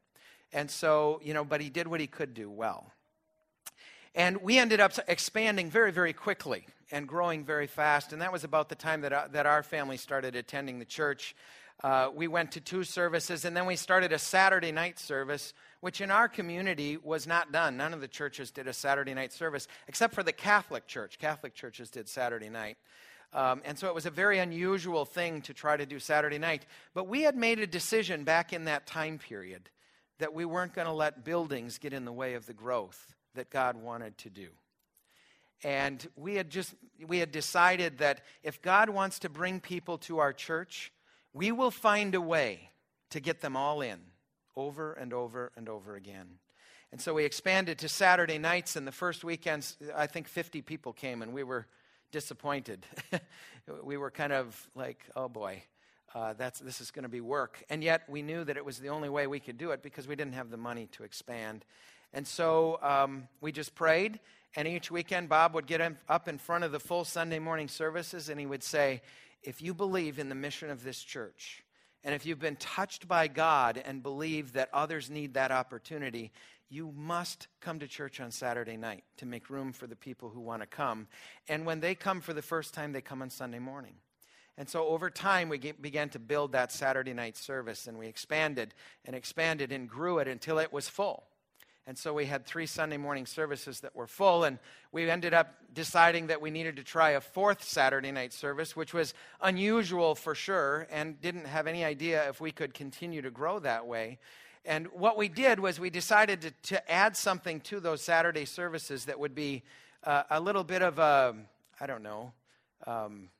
And 0.52 0.70
so, 0.70 1.20
you 1.22 1.34
know, 1.34 1.44
but 1.44 1.60
he 1.60 1.68
did 1.68 1.86
what 1.86 2.00
he 2.00 2.06
could 2.06 2.32
do 2.32 2.48
well. 2.48 2.92
And 4.14 4.38
we 4.38 4.58
ended 4.58 4.80
up 4.80 4.92
expanding 5.06 5.70
very, 5.70 5.92
very 5.92 6.12
quickly 6.12 6.66
and 6.90 7.06
growing 7.06 7.44
very 7.44 7.66
fast. 7.66 8.12
And 8.12 8.22
that 8.22 8.32
was 8.32 8.44
about 8.44 8.68
the 8.68 8.74
time 8.74 9.02
that, 9.02 9.12
uh, 9.12 9.28
that 9.32 9.46
our 9.46 9.62
family 9.62 9.96
started 9.96 10.34
attending 10.34 10.78
the 10.78 10.84
church. 10.84 11.36
Uh, 11.84 12.10
we 12.12 12.26
went 12.26 12.50
to 12.52 12.60
two 12.60 12.82
services, 12.82 13.44
and 13.44 13.56
then 13.56 13.66
we 13.66 13.76
started 13.76 14.12
a 14.12 14.18
Saturday 14.18 14.72
night 14.72 14.98
service, 14.98 15.52
which 15.80 16.00
in 16.00 16.10
our 16.10 16.28
community 16.28 16.96
was 16.96 17.26
not 17.26 17.52
done. 17.52 17.76
None 17.76 17.94
of 17.94 18.00
the 18.00 18.08
churches 18.08 18.50
did 18.50 18.66
a 18.66 18.72
Saturday 18.72 19.14
night 19.14 19.32
service, 19.32 19.68
except 19.86 20.14
for 20.14 20.22
the 20.22 20.32
Catholic 20.32 20.86
Church. 20.86 21.18
Catholic 21.18 21.54
churches 21.54 21.90
did 21.90 22.08
Saturday 22.08 22.48
night. 22.48 22.76
Um, 23.32 23.60
and 23.64 23.78
so 23.78 23.88
it 23.88 23.94
was 23.94 24.06
a 24.06 24.10
very 24.10 24.38
unusual 24.38 25.04
thing 25.04 25.42
to 25.42 25.54
try 25.54 25.76
to 25.76 25.84
do 25.84 25.98
Saturday 25.98 26.38
night. 26.38 26.64
But 26.94 27.08
we 27.08 27.22
had 27.22 27.36
made 27.36 27.58
a 27.58 27.66
decision 27.66 28.24
back 28.24 28.52
in 28.52 28.64
that 28.64 28.86
time 28.86 29.18
period 29.18 29.68
that 30.18 30.34
we 30.34 30.44
weren't 30.44 30.74
going 30.74 30.86
to 30.86 30.92
let 30.92 31.24
buildings 31.24 31.78
get 31.78 31.92
in 31.92 32.04
the 32.04 32.12
way 32.12 32.34
of 32.34 32.46
the 32.46 32.54
growth 32.54 33.14
that 33.34 33.50
God 33.50 33.76
wanted 33.76 34.16
to 34.18 34.30
do. 34.30 34.48
And 35.62 36.06
we 36.16 36.36
had 36.36 36.50
just 36.50 36.74
we 37.06 37.18
had 37.18 37.32
decided 37.32 37.98
that 37.98 38.22
if 38.42 38.62
God 38.62 38.88
wants 38.88 39.18
to 39.20 39.28
bring 39.28 39.60
people 39.60 39.98
to 39.98 40.18
our 40.18 40.32
church, 40.32 40.92
we 41.32 41.52
will 41.52 41.72
find 41.72 42.14
a 42.14 42.20
way 42.20 42.70
to 43.10 43.20
get 43.20 43.40
them 43.40 43.56
all 43.56 43.80
in 43.80 43.98
over 44.58 44.92
and 44.92 45.12
over 45.12 45.52
and 45.56 45.68
over 45.68 45.94
again. 45.94 46.26
And 46.90 47.00
so 47.00 47.14
we 47.14 47.24
expanded 47.24 47.78
to 47.78 47.88
Saturday 47.88 48.38
nights, 48.38 48.76
and 48.76 48.86
the 48.86 48.92
first 48.92 49.22
weekends, 49.22 49.76
I 49.94 50.06
think 50.06 50.26
50 50.26 50.62
people 50.62 50.92
came, 50.92 51.22
and 51.22 51.32
we 51.32 51.44
were 51.44 51.66
disappointed. 52.12 52.86
we 53.82 53.96
were 53.96 54.10
kind 54.10 54.32
of 54.32 54.68
like, 54.74 55.04
oh 55.14 55.28
boy, 55.28 55.62
uh, 56.14 56.32
that's, 56.32 56.60
this 56.60 56.80
is 56.80 56.90
going 56.90 57.02
to 57.02 57.08
be 57.08 57.20
work. 57.20 57.62
And 57.68 57.84
yet 57.84 58.02
we 58.08 58.22
knew 58.22 58.42
that 58.44 58.56
it 58.56 58.64
was 58.64 58.78
the 58.78 58.88
only 58.88 59.10
way 59.10 59.26
we 59.26 59.40
could 59.40 59.58
do 59.58 59.72
it 59.72 59.82
because 59.82 60.08
we 60.08 60.16
didn't 60.16 60.32
have 60.32 60.50
the 60.50 60.56
money 60.56 60.86
to 60.92 61.02
expand. 61.02 61.64
And 62.14 62.26
so 62.26 62.78
um, 62.82 63.28
we 63.40 63.52
just 63.52 63.74
prayed. 63.74 64.18
And 64.56 64.66
each 64.66 64.90
weekend, 64.90 65.28
Bob 65.28 65.54
would 65.54 65.66
get 65.66 65.82
up 66.08 66.26
in 66.26 66.38
front 66.38 66.64
of 66.64 66.72
the 66.72 66.80
full 66.80 67.04
Sunday 67.04 67.38
morning 67.38 67.68
services 67.68 68.30
and 68.30 68.40
he 68.40 68.46
would 68.46 68.62
say, 68.62 69.02
If 69.42 69.60
you 69.60 69.74
believe 69.74 70.18
in 70.18 70.30
the 70.30 70.34
mission 70.34 70.70
of 70.70 70.82
this 70.82 71.02
church, 71.02 71.62
and 72.04 72.14
if 72.14 72.24
you've 72.24 72.38
been 72.38 72.56
touched 72.56 73.08
by 73.08 73.28
God 73.28 73.82
and 73.84 74.02
believe 74.02 74.52
that 74.52 74.70
others 74.72 75.10
need 75.10 75.34
that 75.34 75.50
opportunity, 75.50 76.32
you 76.70 76.92
must 76.96 77.48
come 77.60 77.78
to 77.78 77.88
church 77.88 78.20
on 78.20 78.30
Saturday 78.30 78.76
night 78.76 79.04
to 79.16 79.26
make 79.26 79.50
room 79.50 79.72
for 79.72 79.86
the 79.86 79.96
people 79.96 80.28
who 80.28 80.40
want 80.40 80.62
to 80.62 80.66
come. 80.66 81.08
And 81.48 81.64
when 81.66 81.80
they 81.80 81.94
come 81.94 82.20
for 82.20 82.32
the 82.32 82.42
first 82.42 82.74
time, 82.74 82.92
they 82.92 83.00
come 83.00 83.22
on 83.22 83.30
Sunday 83.30 83.58
morning. 83.58 83.94
And 84.56 84.68
so 84.68 84.88
over 84.88 85.08
time, 85.08 85.48
we 85.48 85.58
began 85.58 86.08
to 86.10 86.18
build 86.18 86.52
that 86.52 86.72
Saturday 86.72 87.14
night 87.14 87.36
service, 87.36 87.86
and 87.86 87.96
we 87.96 88.08
expanded 88.08 88.74
and 89.04 89.14
expanded 89.14 89.70
and 89.70 89.88
grew 89.88 90.18
it 90.18 90.26
until 90.26 90.58
it 90.58 90.72
was 90.72 90.88
full. 90.88 91.24
And 91.88 91.96
so 91.96 92.12
we 92.12 92.26
had 92.26 92.44
three 92.44 92.66
Sunday 92.66 92.98
morning 92.98 93.24
services 93.24 93.80
that 93.80 93.96
were 93.96 94.06
full, 94.06 94.44
and 94.44 94.58
we 94.92 95.08
ended 95.08 95.32
up 95.32 95.54
deciding 95.72 96.26
that 96.26 96.38
we 96.38 96.50
needed 96.50 96.76
to 96.76 96.84
try 96.84 97.12
a 97.12 97.20
fourth 97.22 97.64
Saturday 97.64 98.12
night 98.12 98.34
service, 98.34 98.76
which 98.76 98.92
was 98.92 99.14
unusual 99.40 100.14
for 100.14 100.34
sure, 100.34 100.86
and 100.90 101.18
didn't 101.22 101.46
have 101.46 101.66
any 101.66 101.86
idea 101.86 102.28
if 102.28 102.42
we 102.42 102.52
could 102.52 102.74
continue 102.74 103.22
to 103.22 103.30
grow 103.30 103.58
that 103.60 103.86
way. 103.86 104.18
And 104.66 104.88
what 104.88 105.16
we 105.16 105.28
did 105.28 105.60
was 105.60 105.80
we 105.80 105.88
decided 105.88 106.42
to, 106.42 106.50
to 106.64 106.92
add 106.92 107.16
something 107.16 107.58
to 107.62 107.80
those 107.80 108.02
Saturday 108.02 108.44
services 108.44 109.06
that 109.06 109.18
would 109.18 109.34
be 109.34 109.62
uh, 110.04 110.24
a 110.28 110.40
little 110.42 110.64
bit 110.64 110.82
of 110.82 110.98
a, 110.98 111.34
I 111.80 111.86
don't 111.86 112.02
know, 112.02 112.34
um, 112.86 113.30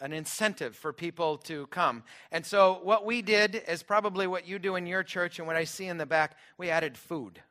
an 0.00 0.14
incentive 0.14 0.74
for 0.74 0.94
people 0.94 1.36
to 1.36 1.66
come. 1.66 2.02
And 2.32 2.46
so 2.46 2.80
what 2.82 3.04
we 3.04 3.20
did 3.20 3.62
is 3.68 3.82
probably 3.82 4.26
what 4.26 4.48
you 4.48 4.58
do 4.58 4.76
in 4.76 4.86
your 4.86 5.02
church 5.02 5.38
and 5.38 5.46
what 5.46 5.56
I 5.56 5.64
see 5.64 5.84
in 5.84 5.98
the 5.98 6.06
back, 6.06 6.38
we 6.56 6.70
added 6.70 6.96
food. 6.96 7.42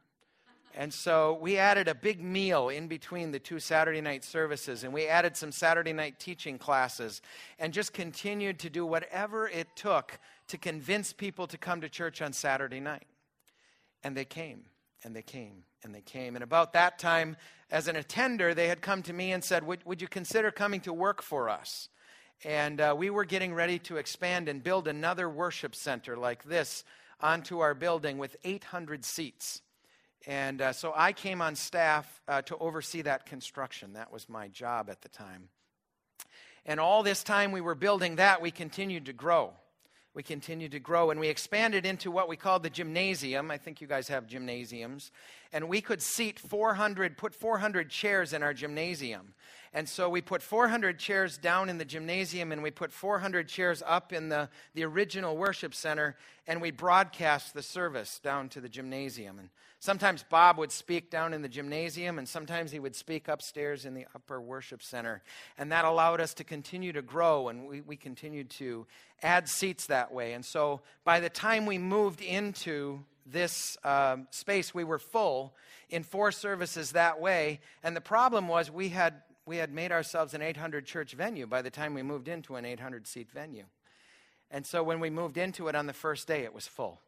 And 0.79 0.93
so 0.93 1.39
we 1.41 1.57
added 1.57 1.87
a 1.87 1.95
big 1.95 2.21
meal 2.21 2.69
in 2.69 2.87
between 2.87 3.31
the 3.31 3.39
two 3.39 3.59
Saturday 3.59 3.99
night 3.99 4.23
services, 4.23 4.83
and 4.83 4.93
we 4.93 5.07
added 5.07 5.35
some 5.35 5.51
Saturday 5.51 5.91
night 5.91 6.19
teaching 6.19 6.59
classes, 6.59 7.23
and 7.57 7.73
just 7.73 7.93
continued 7.93 8.59
to 8.59 8.69
do 8.69 8.85
whatever 8.85 9.47
it 9.47 9.75
took 9.75 10.19
to 10.49 10.57
convince 10.59 11.13
people 11.13 11.47
to 11.47 11.57
come 11.57 11.81
to 11.81 11.89
church 11.89 12.21
on 12.21 12.31
Saturday 12.31 12.79
night. 12.79 13.07
And 14.03 14.15
they 14.15 14.23
came, 14.23 14.65
and 15.03 15.15
they 15.15 15.23
came, 15.23 15.63
and 15.83 15.95
they 15.95 16.01
came. 16.01 16.35
And 16.35 16.43
about 16.43 16.73
that 16.73 16.99
time, 16.99 17.37
as 17.71 17.87
an 17.87 17.95
attender, 17.95 18.53
they 18.53 18.67
had 18.67 18.83
come 18.83 19.01
to 19.01 19.13
me 19.13 19.31
and 19.31 19.43
said, 19.43 19.65
Would, 19.65 19.83
would 19.83 19.99
you 19.99 20.07
consider 20.07 20.51
coming 20.51 20.81
to 20.81 20.93
work 20.93 21.23
for 21.23 21.49
us? 21.49 21.89
And 22.45 22.79
uh, 22.79 22.93
we 22.95 23.09
were 23.09 23.25
getting 23.25 23.55
ready 23.55 23.79
to 23.79 23.97
expand 23.97 24.47
and 24.47 24.61
build 24.61 24.87
another 24.87 25.27
worship 25.27 25.73
center 25.73 26.15
like 26.15 26.43
this 26.43 26.83
onto 27.19 27.61
our 27.61 27.73
building 27.73 28.19
with 28.19 28.35
800 28.43 29.03
seats. 29.03 29.63
And 30.25 30.61
uh, 30.61 30.73
so 30.73 30.93
I 30.95 31.13
came 31.13 31.41
on 31.41 31.55
staff 31.55 32.21
uh, 32.27 32.41
to 32.43 32.57
oversee 32.57 33.03
that 33.03 33.25
construction. 33.25 33.93
That 33.93 34.11
was 34.11 34.27
my 34.27 34.47
job 34.47 34.89
at 34.89 35.01
the 35.01 35.09
time. 35.09 35.49
And 36.65 36.79
all 36.79 37.03
this 37.03 37.23
time 37.23 37.51
we 37.51 37.61
were 37.61 37.75
building 37.75 38.17
that, 38.17 38.41
we 38.41 38.51
continued 38.51 39.05
to 39.05 39.13
grow 39.13 39.53
we 40.17 40.23
continued 40.23 40.71
to 40.71 40.79
grow 40.79 41.11
and 41.11 41.19
we 41.19 41.27
expanded 41.27 41.85
into 41.85 42.09
what 42.09 42.27
we 42.27 42.35
called 42.35 42.63
the 42.63 42.71
gymnasium. 42.71 43.51
I 43.51 43.59
think 43.59 43.81
you 43.81 43.85
guys 43.85 44.07
have 44.07 44.25
gymnasiums. 44.25 45.11
And 45.53 45.69
we 45.69 45.79
could 45.79 46.01
seat 46.01 46.39
400, 46.39 47.19
put 47.19 47.35
400 47.35 47.91
chairs 47.91 48.33
in 48.33 48.41
our 48.41 48.51
gymnasium. 48.51 49.35
And 49.77 49.87
so 49.87 50.09
we 50.09 50.21
put 50.21 50.41
400 50.41 50.97
chairs 50.97 51.37
down 51.37 51.69
in 51.69 51.77
the 51.77 51.85
gymnasium 51.85 52.51
and 52.51 52.63
we 52.63 52.71
put 52.71 52.91
400 52.91 53.47
chairs 53.47 53.83
up 53.85 54.11
in 54.11 54.27
the, 54.27 54.49
the 54.73 54.83
original 54.83 55.37
worship 55.37 55.75
center 55.75 56.15
and 56.47 56.63
we 56.63 56.71
broadcast 56.71 57.53
the 57.53 57.61
service 57.61 58.17
down 58.17 58.49
to 58.49 58.59
the 58.59 58.69
gymnasium. 58.69 59.37
And 59.37 59.49
sometimes 59.79 60.25
Bob 60.27 60.57
would 60.57 60.71
speak 60.71 61.11
down 61.11 61.31
in 61.31 61.43
the 61.43 61.47
gymnasium 61.47 62.17
and 62.17 62.27
sometimes 62.27 62.71
he 62.71 62.79
would 62.79 62.95
speak 62.95 63.27
upstairs 63.27 63.85
in 63.85 63.93
the 63.93 64.07
upper 64.15 64.41
worship 64.41 64.81
center. 64.81 65.21
And 65.59 65.71
that 65.71 65.85
allowed 65.85 66.21
us 66.21 66.33
to 66.33 66.43
continue 66.43 66.91
to 66.93 67.03
grow 67.03 67.49
and 67.49 67.67
we, 67.67 67.81
we 67.81 67.97
continued 67.97 68.49
to 68.51 68.87
add 69.21 69.47
seats 69.47 69.85
that 69.85 70.11
way. 70.11 70.33
And 70.33 70.43
so 70.43 70.81
by 71.03 71.19
the 71.19 71.29
time 71.29 71.67
we 71.67 71.77
moved 71.77 72.21
into 72.21 73.03
this 73.27 73.77
uh, 73.83 74.17
space, 74.31 74.73
we 74.73 74.83
were 74.83 74.97
full 74.97 75.53
in 75.89 76.01
four 76.01 76.31
services 76.31 76.93
that 76.93 77.21
way. 77.21 77.59
And 77.83 77.95
the 77.95 78.01
problem 78.01 78.47
was 78.47 78.71
we 78.71 78.89
had 78.89 79.21
we 79.47 79.57
had 79.57 79.73
made 79.73 79.91
ourselves 79.91 80.33
an 80.33 80.41
800 80.41 80.85
church 80.85 81.13
venue 81.13 81.47
by 81.47 81.61
the 81.61 81.69
time 81.69 81.93
we 81.93 82.03
moved 82.03 82.27
into 82.27 82.55
an 82.57 82.65
800 82.65 83.07
seat 83.07 83.31
venue. 83.31 83.63
And 84.51 84.65
so 84.65 84.83
when 84.83 84.99
we 84.99 85.09
moved 85.09 85.37
into 85.37 85.67
it 85.69 85.75
on 85.75 85.87
the 85.87 85.93
first 85.93 86.27
day, 86.27 86.43
it 86.43 86.53
was 86.53 86.67
full. 86.67 86.99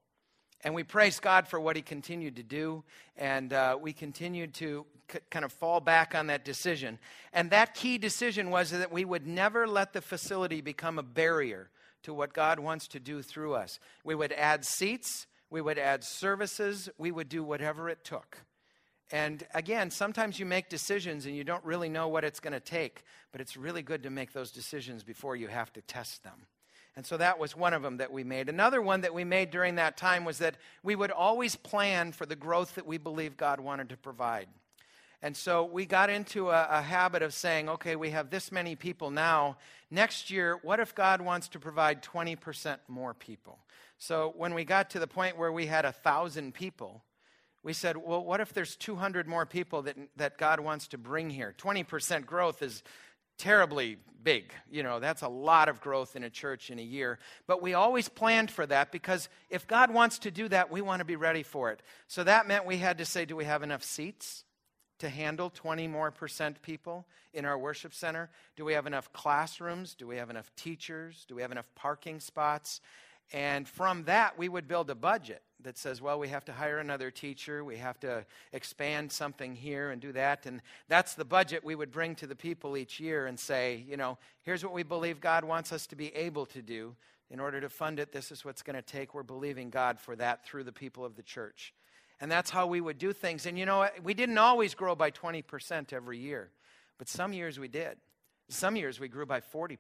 And 0.64 0.74
we 0.74 0.84
praised 0.84 1.22
God 1.22 1.48
for 1.48 1.60
what 1.60 1.76
He 1.76 1.82
continued 1.82 2.38
to 2.38 2.44
do. 2.44 2.84
And 3.18 3.54
uh, 3.54 3.78
we 3.80 3.94
continued 3.94 4.54
to 4.56 4.86
c- 5.12 5.20
kind 5.30 5.46
of 5.46 5.54
fall 5.54 5.80
back 5.80 6.16
on 6.16 6.28
that 6.28 6.44
decision. 6.44 6.98
And 7.34 7.50
that 7.52 7.76
key 7.76 7.98
decision 7.98 8.50
was 8.50 8.72
that 8.72 8.92
we 8.92 9.06
would 9.06 9.28
never 9.28 9.68
let 9.68 9.94
the 9.94 10.02
facility 10.02 10.62
become 10.62 10.98
a 10.98 11.04
barrier 11.04 11.70
to 12.04 12.14
what 12.14 12.34
God 12.34 12.60
wants 12.60 12.88
to 12.90 13.00
do 13.00 13.22
through 13.22 13.54
us. 13.54 13.80
We 14.04 14.16
would 14.16 14.32
add 14.34 14.66
seats, 14.66 15.28
we 15.50 15.62
would 15.62 15.78
add 15.78 16.04
services, 16.04 16.90
we 16.98 17.12
would 17.12 17.30
do 17.30 17.44
whatever 17.44 17.90
it 17.90 18.04
took. 18.04 18.40
And 19.12 19.46
again, 19.54 19.90
sometimes 19.90 20.40
you 20.40 20.46
make 20.46 20.70
decisions 20.70 21.26
and 21.26 21.36
you 21.36 21.44
don't 21.44 21.64
really 21.64 21.90
know 21.90 22.08
what 22.08 22.24
it's 22.24 22.40
going 22.40 22.54
to 22.54 22.60
take, 22.60 23.04
but 23.32 23.42
it's 23.42 23.58
really 23.58 23.82
good 23.82 24.04
to 24.04 24.10
make 24.10 24.34
those 24.34 24.52
decisions 24.52 25.04
before 25.04 25.36
you 25.36 25.48
have 25.48 25.74
to 25.74 25.82
test 25.82 26.24
them. 26.24 26.46
And 26.96 27.06
so 27.06 27.18
that 27.18 27.40
was 27.40 27.56
one 27.56 27.74
of 27.74 27.82
them 27.82 27.98
that 27.98 28.12
we 28.12 28.24
made. 28.24 28.50
Another 28.50 28.82
one 28.82 29.02
that 29.02 29.14
we 29.14 29.24
made 29.24 29.52
during 29.52 29.76
that 29.76 29.96
time 29.98 30.26
was 30.26 30.40
that 30.40 30.56
we 30.84 30.96
would 30.96 31.12
always 31.12 31.56
plan 31.56 32.12
for 32.12 32.26
the 32.26 32.36
growth 32.36 32.76
that 32.76 32.86
we 32.86 32.98
believe 32.98 33.38
God 33.38 33.60
wanted 33.60 33.90
to 33.90 33.98
provide. 33.98 34.48
And 35.22 35.36
so 35.36 35.66
we 35.66 35.86
got 35.86 36.10
into 36.10 36.50
a, 36.50 36.68
a, 36.70 36.82
habit 36.82 37.22
of 37.22 37.34
saying, 37.34 37.68
okay, 37.68 37.98
we 37.98 38.12
have 38.12 38.30
this 38.30 38.52
many 38.52 38.76
people 38.76 39.12
now. 39.12 39.58
Next 39.92 40.32
year, 40.32 40.60
what 40.62 40.80
if 40.80 40.96
God 40.96 41.20
wants 41.20 41.50
to 41.50 41.60
provide 41.60 42.02
20% 42.02 42.78
more 42.88 43.14
people? 43.14 43.60
So 43.98 44.34
when 44.38 44.54
we 44.54 44.64
got 44.64 44.90
to 44.92 45.00
the 45.00 45.08
point 45.08 45.38
where 45.38 45.52
we 45.52 45.66
had 45.66 45.84
a 45.84 45.92
thousand 45.92 46.54
people, 46.54 47.04
we 47.64 47.74
said, 47.74 47.98
well, 47.98 48.24
what 48.24 48.40
if 48.40 48.54
there's 48.54 48.76
200 48.76 49.28
more 49.28 49.46
people 49.46 49.82
that, 49.84 49.98
that 50.16 50.38
God 50.38 50.60
wants 50.60 50.88
to 50.90 50.98
bring 50.98 51.30
here? 51.30 51.54
20% 51.58 52.26
growth 52.26 52.62
is 52.62 52.84
terribly 53.38 53.98
big. 54.24 54.54
You 54.70 54.84
know, 54.84 55.00
that's 55.00 55.22
a 55.22 55.28
lot 55.28 55.70
of 55.70 55.82
growth 55.82 56.16
in 56.16 56.24
a 56.24 56.30
church 56.30 56.70
in 56.70 56.80
a 56.80 56.84
year. 56.84 57.20
But 57.48 57.62
we 57.62 57.74
always 57.74 58.08
planned 58.08 58.52
for 58.52 58.66
that 58.66 58.92
because 58.92 59.30
if 59.50 59.68
God 59.68 59.94
wants 59.94 60.20
to 60.20 60.32
do 60.32 60.48
that, 60.50 60.72
we 60.72 60.82
want 60.82 61.00
to 61.00 61.06
be 61.06 61.16
ready 61.16 61.44
for 61.44 61.72
it. 61.72 61.82
So 62.08 62.24
that 62.24 62.48
meant 62.48 62.66
we 62.66 62.78
had 62.78 62.98
to 63.00 63.06
say, 63.06 63.26
do 63.26 63.36
we 63.36 63.46
have 63.46 63.64
enough 63.64 63.84
seats? 63.84 64.44
To 65.00 65.08
handle 65.08 65.50
20 65.50 65.88
more 65.88 66.12
percent 66.12 66.62
people 66.62 67.06
in 67.34 67.46
our 67.46 67.58
worship 67.58 67.94
center? 67.94 68.30
Do 68.58 68.66
we 68.66 68.74
have 68.74 68.86
enough 68.86 69.14
classrooms? 69.14 69.96
Do 69.96 70.06
we 70.06 70.18
have 70.18 70.30
enough 70.30 70.52
teachers? 70.58 71.24
Do 71.26 71.36
we 71.36 71.42
have 71.42 71.54
enough 71.54 71.70
parking 71.74 72.20
spots? 72.20 72.82
And 73.32 73.66
from 73.66 74.04
that, 74.06 74.38
we 74.38 74.50
would 74.50 74.68
build 74.68 74.90
a 74.90 74.96
budget 74.96 75.42
that 75.62 75.78
says, 75.78 76.02
well, 76.02 76.20
we 76.20 76.30
have 76.30 76.46
to 76.46 76.54
hire 76.54 76.80
another 76.80 77.12
teacher, 77.12 77.64
we 77.64 77.78
have 77.78 78.00
to 78.00 78.26
expand 78.54 79.12
something 79.12 79.56
here 79.56 79.92
and 79.92 80.02
do 80.02 80.12
that. 80.14 80.46
And 80.46 80.62
that's 80.88 81.14
the 81.14 81.26
budget 81.26 81.64
we 81.64 81.76
would 81.76 81.92
bring 81.92 82.16
to 82.16 82.28
the 82.28 82.36
people 82.36 82.78
each 82.78 83.00
year 83.00 83.28
and 83.28 83.40
say, 83.40 83.84
you 83.88 83.98
know, 83.98 84.18
here's 84.44 84.64
what 84.64 84.74
we 84.74 84.84
believe 84.84 85.20
God 85.20 85.44
wants 85.44 85.72
us 85.72 85.88
to 85.88 85.96
be 85.96 86.16
able 86.16 86.46
to 86.48 86.62
do. 86.62 86.96
In 87.32 87.40
order 87.40 87.62
to 87.62 87.70
fund 87.70 88.00
it, 88.00 88.12
this 88.12 88.32
is 88.32 88.44
what's 88.44 88.64
going 88.64 88.76
to 88.76 88.82
take. 88.82 89.14
We're 89.14 89.22
believing 89.22 89.70
God 89.70 90.00
for 90.00 90.16
that 90.16 90.44
through 90.44 90.64
the 90.64 90.72
people 90.72 91.06
of 91.06 91.16
the 91.16 91.22
church. 91.22 91.76
And 92.20 92.32
that's 92.32 92.50
how 92.50 92.66
we 92.66 92.82
would 92.82 92.98
do 92.98 93.14
things. 93.14 93.46
And 93.46 93.58
you 93.58 93.66
know, 93.66 93.88
we 94.04 94.14
didn't 94.14 94.38
always 94.38 94.74
grow 94.74 94.96
by 94.96 95.12
20% 95.12 95.94
every 95.94 96.18
year, 96.18 96.50
but 96.98 97.08
some 97.08 97.32
years 97.34 97.60
we 97.60 97.68
did. 97.68 97.98
Some 98.50 98.76
years 98.76 99.00
we 99.00 99.08
grew 99.08 99.28
by 99.28 99.42
40%, 99.42 99.78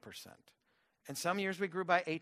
and 1.07 1.17
some 1.17 1.39
years 1.39 1.59
we 1.59 1.67
grew 1.67 1.83
by 1.83 2.01
8%. 2.01 2.19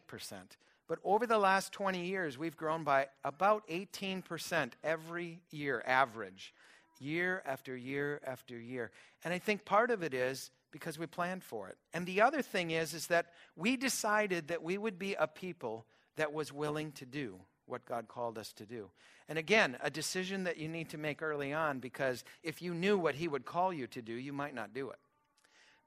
But 0.88 1.00
over 1.04 1.28
the 1.28 1.38
last 1.38 1.74
20 1.74 2.06
years, 2.06 2.38
we've 2.38 2.56
grown 2.56 2.84
by 2.84 3.08
about 3.24 3.68
18% 3.68 4.72
every 4.84 5.42
year, 5.52 5.84
average, 5.86 6.54
year 7.00 7.44
after 7.46 7.76
year 7.76 8.22
after 8.26 8.58
year. 8.58 8.92
And 9.24 9.34
I 9.34 9.40
think 9.40 9.66
part 9.66 9.92
of 9.92 10.02
it 10.02 10.14
is 10.14 10.50
because 10.72 10.98
we 10.98 11.06
planned 11.06 11.44
for 11.44 11.68
it. 11.70 11.78
And 11.94 12.06
the 12.06 12.22
other 12.22 12.42
thing 12.42 12.72
is, 12.72 12.94
is 12.94 13.08
that 13.08 13.28
we 13.56 13.76
decided 13.76 14.48
that 14.48 14.64
we 14.64 14.78
would 14.78 14.98
be 14.98 15.14
a 15.16 15.28
people 15.28 15.86
that 16.16 16.34
was 16.34 16.54
willing 16.54 16.92
to 16.94 17.06
do 17.06 17.40
what 17.66 17.86
God 17.86 18.08
called 18.08 18.38
us 18.38 18.54
to 18.54 18.66
do. 18.66 18.90
And 19.28 19.38
again, 19.38 19.78
a 19.82 19.90
decision 19.90 20.46
that 20.46 20.58
you 20.58 20.70
need 20.70 20.90
to 20.90 20.98
make 20.98 21.22
early 21.22 21.52
on 21.52 21.80
because 21.80 22.24
if 22.44 22.62
you 22.62 22.74
knew 22.74 22.98
what 22.98 23.16
He 23.16 23.28
would 23.28 23.46
call 23.46 23.74
you 23.74 23.88
to 23.88 24.02
do, 24.02 24.14
you 24.14 24.32
might 24.32 24.56
not 24.56 24.74
do 24.74 24.90
it 24.90 25.00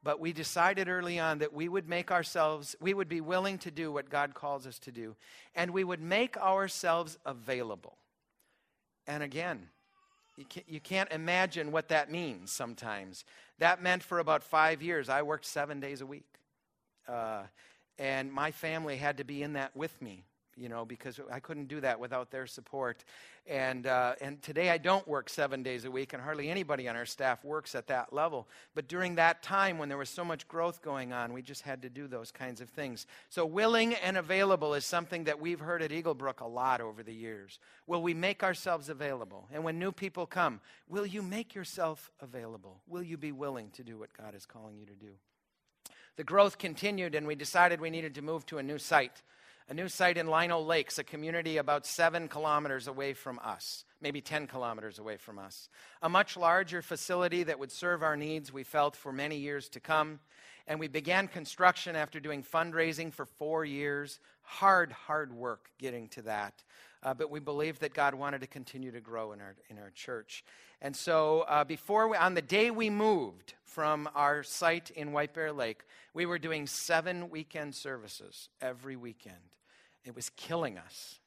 but 0.02 0.20
we 0.20 0.32
decided 0.32 0.88
early 0.88 1.18
on 1.18 1.38
that 1.38 1.52
we 1.52 1.68
would 1.68 1.88
make 1.88 2.10
ourselves, 2.10 2.74
we 2.80 2.94
would 2.94 3.08
be 3.08 3.20
willing 3.20 3.58
to 3.58 3.70
do 3.70 3.92
what 3.92 4.08
God 4.08 4.34
calls 4.34 4.66
us 4.66 4.78
to 4.80 4.92
do, 4.92 5.16
and 5.54 5.70
we 5.72 5.84
would 5.84 6.00
make 6.00 6.36
ourselves 6.36 7.18
available. 7.24 7.96
And 9.06 9.22
again, 9.22 9.68
you 10.66 10.80
can't 10.80 11.12
imagine 11.12 11.70
what 11.70 11.88
that 11.88 12.10
means 12.10 12.50
sometimes. 12.50 13.24
That 13.58 13.82
meant 13.82 14.02
for 14.02 14.20
about 14.20 14.42
five 14.42 14.80
years, 14.80 15.08
I 15.08 15.22
worked 15.22 15.44
seven 15.44 15.80
days 15.80 16.00
a 16.00 16.06
week. 16.06 16.24
Uh, 17.06 17.42
and 17.98 18.32
my 18.32 18.50
family 18.50 18.96
had 18.96 19.18
to 19.18 19.24
be 19.24 19.42
in 19.42 19.54
that 19.54 19.76
with 19.76 20.00
me 20.00 20.24
you 20.56 20.68
know, 20.68 20.84
because 20.84 21.20
I 21.30 21.40
couldn't 21.40 21.68
do 21.68 21.80
that 21.80 21.98
without 21.98 22.30
their 22.30 22.46
support. 22.46 23.04
And, 23.46 23.86
uh, 23.86 24.14
and 24.20 24.40
today 24.42 24.70
I 24.70 24.78
don't 24.78 25.06
work 25.08 25.28
seven 25.28 25.62
days 25.62 25.84
a 25.84 25.90
week, 25.90 26.12
and 26.12 26.22
hardly 26.22 26.50
anybody 26.50 26.88
on 26.88 26.96
our 26.96 27.06
staff 27.06 27.44
works 27.44 27.74
at 27.74 27.86
that 27.88 28.12
level. 28.12 28.48
But 28.74 28.86
during 28.86 29.14
that 29.16 29.42
time 29.42 29.78
when 29.78 29.88
there 29.88 29.98
was 29.98 30.10
so 30.10 30.24
much 30.24 30.46
growth 30.46 30.82
going 30.82 31.12
on, 31.12 31.32
we 31.32 31.42
just 31.42 31.62
had 31.62 31.82
to 31.82 31.90
do 31.90 32.06
those 32.06 32.30
kinds 32.30 32.60
of 32.60 32.68
things. 32.68 33.06
So, 33.28 33.46
willing 33.46 33.94
and 33.94 34.16
available 34.16 34.74
is 34.74 34.84
something 34.84 35.24
that 35.24 35.40
we've 35.40 35.60
heard 35.60 35.82
at 35.82 35.92
Eagle 35.92 36.14
Brook 36.14 36.40
a 36.40 36.46
lot 36.46 36.80
over 36.80 37.02
the 37.02 37.14
years. 37.14 37.58
Will 37.86 38.02
we 38.02 38.14
make 38.14 38.42
ourselves 38.42 38.88
available? 38.88 39.48
And 39.52 39.64
when 39.64 39.78
new 39.78 39.92
people 39.92 40.26
come, 40.26 40.60
will 40.88 41.06
you 41.06 41.22
make 41.22 41.54
yourself 41.54 42.10
available? 42.20 42.80
Will 42.86 43.02
you 43.02 43.16
be 43.16 43.32
willing 43.32 43.70
to 43.70 43.82
do 43.82 43.98
what 43.98 44.16
God 44.16 44.34
is 44.34 44.46
calling 44.46 44.78
you 44.78 44.86
to 44.86 44.94
do? 44.94 45.12
The 46.16 46.24
growth 46.24 46.58
continued, 46.58 47.14
and 47.14 47.26
we 47.26 47.34
decided 47.34 47.80
we 47.80 47.88
needed 47.88 48.14
to 48.16 48.22
move 48.22 48.44
to 48.46 48.58
a 48.58 48.62
new 48.62 48.78
site 48.78 49.22
a 49.70 49.74
new 49.74 49.88
site 49.88 50.16
in 50.16 50.26
Lino 50.26 50.58
Lakes, 50.58 50.98
a 50.98 51.04
community 51.04 51.56
about 51.56 51.86
seven 51.86 52.26
kilometers 52.26 52.88
away 52.88 53.12
from 53.12 53.38
us, 53.38 53.84
maybe 54.00 54.20
10 54.20 54.48
kilometers 54.48 54.98
away 54.98 55.16
from 55.16 55.38
us. 55.38 55.68
A 56.02 56.08
much 56.08 56.36
larger 56.36 56.82
facility 56.82 57.44
that 57.44 57.60
would 57.60 57.70
serve 57.70 58.02
our 58.02 58.16
needs, 58.16 58.52
we 58.52 58.64
felt, 58.64 58.96
for 58.96 59.12
many 59.12 59.36
years 59.36 59.68
to 59.68 59.78
come. 59.78 60.18
And 60.66 60.80
we 60.80 60.88
began 60.88 61.28
construction 61.28 61.94
after 61.94 62.18
doing 62.18 62.42
fundraising 62.42 63.12
for 63.12 63.24
four 63.24 63.64
years. 63.64 64.18
Hard, 64.42 64.90
hard 64.90 65.32
work 65.32 65.70
getting 65.78 66.08
to 66.08 66.22
that. 66.22 66.64
Uh, 67.04 67.14
but 67.14 67.30
we 67.30 67.38
believed 67.38 67.80
that 67.82 67.94
God 67.94 68.14
wanted 68.14 68.40
to 68.40 68.48
continue 68.48 68.90
to 68.90 69.00
grow 69.00 69.30
in 69.30 69.40
our, 69.40 69.54
in 69.68 69.78
our 69.78 69.90
church. 69.90 70.44
And 70.82 70.96
so, 70.96 71.42
uh, 71.42 71.62
before 71.62 72.08
we, 72.08 72.16
on 72.16 72.34
the 72.34 72.42
day 72.42 72.72
we 72.72 72.90
moved 72.90 73.54
from 73.62 74.08
our 74.16 74.42
site 74.42 74.90
in 74.90 75.12
White 75.12 75.32
Bear 75.32 75.52
Lake, 75.52 75.84
we 76.12 76.26
were 76.26 76.40
doing 76.40 76.66
seven 76.66 77.30
weekend 77.30 77.76
services 77.76 78.48
every 78.60 78.96
weekend. 78.96 79.36
It 80.04 80.14
was 80.14 80.30
killing 80.36 80.78
us. 80.78 81.18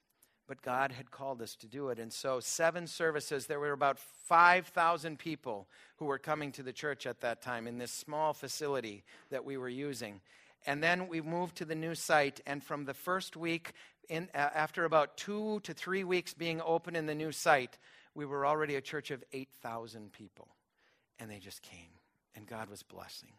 But 0.48 0.62
God 0.62 0.92
had 0.92 1.10
called 1.10 1.42
us 1.42 1.56
to 1.58 1.68
do 1.68 1.90
it. 1.90 2.00
And 2.00 2.12
so, 2.12 2.42
seven 2.42 2.86
services, 2.86 3.46
there 3.46 3.62
were 3.62 3.72
about 3.72 3.98
5,000 3.98 5.18
people 5.18 5.68
who 5.98 6.06
were 6.06 6.20
coming 6.20 6.52
to 6.54 6.64
the 6.64 6.74
church 6.74 7.06
at 7.06 7.22
that 7.22 7.42
time 7.42 7.66
in 7.66 7.78
this 7.78 7.92
small 7.92 8.34
facility 8.34 9.04
that 9.30 9.46
we 9.46 9.56
were 9.56 9.70
using. 9.70 10.20
And 10.66 10.84
then 10.84 11.08
we 11.08 11.22
moved 11.22 11.58
to 11.58 11.66
the 11.66 11.76
new 11.76 11.96
site. 11.96 12.42
And 12.46 12.62
from 12.62 12.84
the 12.86 12.94
first 12.94 13.38
week, 13.38 13.72
in, 14.10 14.30
uh, 14.34 14.38
after 14.38 14.84
about 14.84 15.16
two 15.16 15.62
to 15.62 15.74
three 15.74 16.04
weeks 16.04 16.34
being 16.34 16.62
open 16.66 16.96
in 16.96 17.06
the 17.06 17.16
new 17.16 17.32
site, 17.32 17.78
we 18.14 18.26
were 18.26 18.46
already 18.46 18.76
a 18.76 18.82
church 18.82 19.12
of 19.12 19.24
8,000 19.32 20.12
people. 20.12 20.50
And 21.20 21.32
they 21.32 21.40
just 21.40 21.62
came. 21.62 21.90
And 22.36 22.48
God 22.48 22.70
was 22.70 22.84
blessing. 22.84 23.32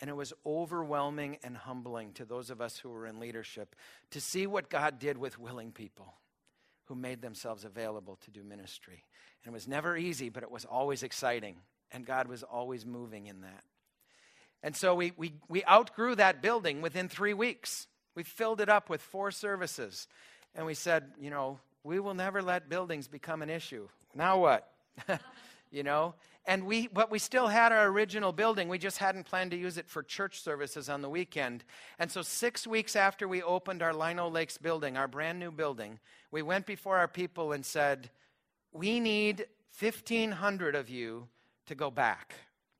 And 0.00 0.10
it 0.10 0.16
was 0.16 0.32
overwhelming 0.44 1.38
and 1.42 1.56
humbling 1.56 2.12
to 2.14 2.24
those 2.24 2.50
of 2.50 2.60
us 2.60 2.78
who 2.78 2.90
were 2.90 3.06
in 3.06 3.18
leadership 3.18 3.74
to 4.10 4.20
see 4.20 4.46
what 4.46 4.68
God 4.68 4.98
did 4.98 5.16
with 5.16 5.38
willing 5.38 5.72
people 5.72 6.14
who 6.84 6.94
made 6.94 7.22
themselves 7.22 7.64
available 7.64 8.18
to 8.24 8.30
do 8.30 8.42
ministry. 8.42 9.04
And 9.44 9.52
it 9.52 9.54
was 9.54 9.66
never 9.66 9.96
easy, 9.96 10.28
but 10.28 10.42
it 10.42 10.50
was 10.50 10.64
always 10.64 11.02
exciting. 11.02 11.56
And 11.92 12.04
God 12.04 12.28
was 12.28 12.42
always 12.42 12.84
moving 12.84 13.26
in 13.26 13.40
that. 13.40 13.64
And 14.62 14.74
so 14.74 14.94
we, 14.94 15.12
we, 15.16 15.34
we 15.48 15.64
outgrew 15.64 16.14
that 16.16 16.42
building 16.42 16.82
within 16.82 17.08
three 17.08 17.34
weeks. 17.34 17.86
We 18.14 18.22
filled 18.22 18.60
it 18.60 18.68
up 18.68 18.90
with 18.90 19.00
four 19.00 19.30
services. 19.30 20.08
And 20.54 20.66
we 20.66 20.74
said, 20.74 21.12
you 21.20 21.30
know, 21.30 21.60
we 21.84 22.00
will 22.00 22.14
never 22.14 22.42
let 22.42 22.68
buildings 22.68 23.06
become 23.08 23.42
an 23.42 23.50
issue. 23.50 23.88
Now 24.14 24.40
what? 24.40 24.68
you 25.70 25.82
know? 25.82 26.14
And 26.46 26.64
we, 26.64 26.86
but 26.86 27.10
we 27.10 27.18
still 27.18 27.48
had 27.48 27.72
our 27.72 27.88
original 27.88 28.32
building. 28.32 28.68
We 28.68 28.78
just 28.78 28.98
hadn't 28.98 29.26
planned 29.26 29.50
to 29.50 29.56
use 29.56 29.78
it 29.78 29.88
for 29.88 30.02
church 30.02 30.40
services 30.40 30.88
on 30.88 31.02
the 31.02 31.10
weekend. 31.10 31.64
And 31.98 32.10
so, 32.10 32.22
six 32.22 32.66
weeks 32.66 32.94
after 32.94 33.26
we 33.26 33.42
opened 33.42 33.82
our 33.82 33.92
Lino 33.92 34.28
Lakes 34.28 34.56
building, 34.56 34.96
our 34.96 35.08
brand 35.08 35.40
new 35.40 35.50
building, 35.50 35.98
we 36.30 36.42
went 36.42 36.64
before 36.64 36.98
our 36.98 37.08
people 37.08 37.52
and 37.52 37.66
said, 37.66 38.10
We 38.72 39.00
need 39.00 39.46
1,500 39.78 40.76
of 40.76 40.88
you 40.88 41.26
to 41.66 41.74
go 41.74 41.90
back 41.90 42.34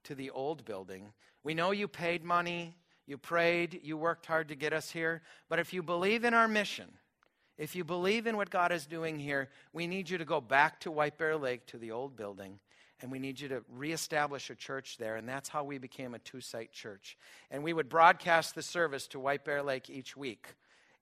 to 0.05 0.15
the 0.15 0.31
old 0.31 0.65
building. 0.65 1.13
We 1.43 1.55
know 1.55 1.73
you 1.73 1.89
paid 1.89 2.23
money, 2.23 2.77
you 3.07 3.19
prayed, 3.19 3.81
you 3.83 3.97
worked 3.97 4.27
hard 4.27 4.49
to 4.49 4.55
get 4.55 4.73
us 4.73 4.93
here, 4.93 5.23
but 5.49 5.59
if 5.59 5.73
you 5.73 5.83
believe 5.83 6.25
in 6.25 6.35
our 6.35 6.47
mission, 6.47 6.87
if 7.59 7.75
you 7.75 7.85
believe 7.85 8.27
in 8.27 8.37
what 8.37 8.51
God 8.51 8.71
is 8.71 8.87
doing 8.87 9.19
here, 9.19 9.49
we 9.73 9.87
need 9.87 10.09
you 10.09 10.19
to 10.19 10.25
go 10.25 10.41
back 10.41 10.79
to 10.81 10.91
White 10.91 11.19
Bear 11.19 11.37
Lake 11.37 11.67
to 11.67 11.79
the 11.79 11.91
old 11.91 12.17
building 12.17 12.61
and 13.01 13.11
we 13.11 13.19
need 13.19 13.39
you 13.41 13.49
to 13.49 13.63
reestablish 13.71 14.51
a 14.51 14.55
church 14.55 14.97
there. 14.99 15.17
And 15.17 15.29
that's 15.29 15.49
how 15.49 15.65
we 15.65 15.79
became 15.79 16.15
a 16.15 16.19
two 16.19 16.41
site 16.41 16.73
church. 16.73 17.17
And 17.51 17.63
we 17.63 17.73
would 17.73 17.89
broadcast 17.89 18.55
the 18.55 18.63
service 18.63 19.07
to 19.09 19.21
White 19.21 19.45
Bear 19.45 19.63
Lake 19.63 19.91
each 19.91 20.17
week. 20.17 20.49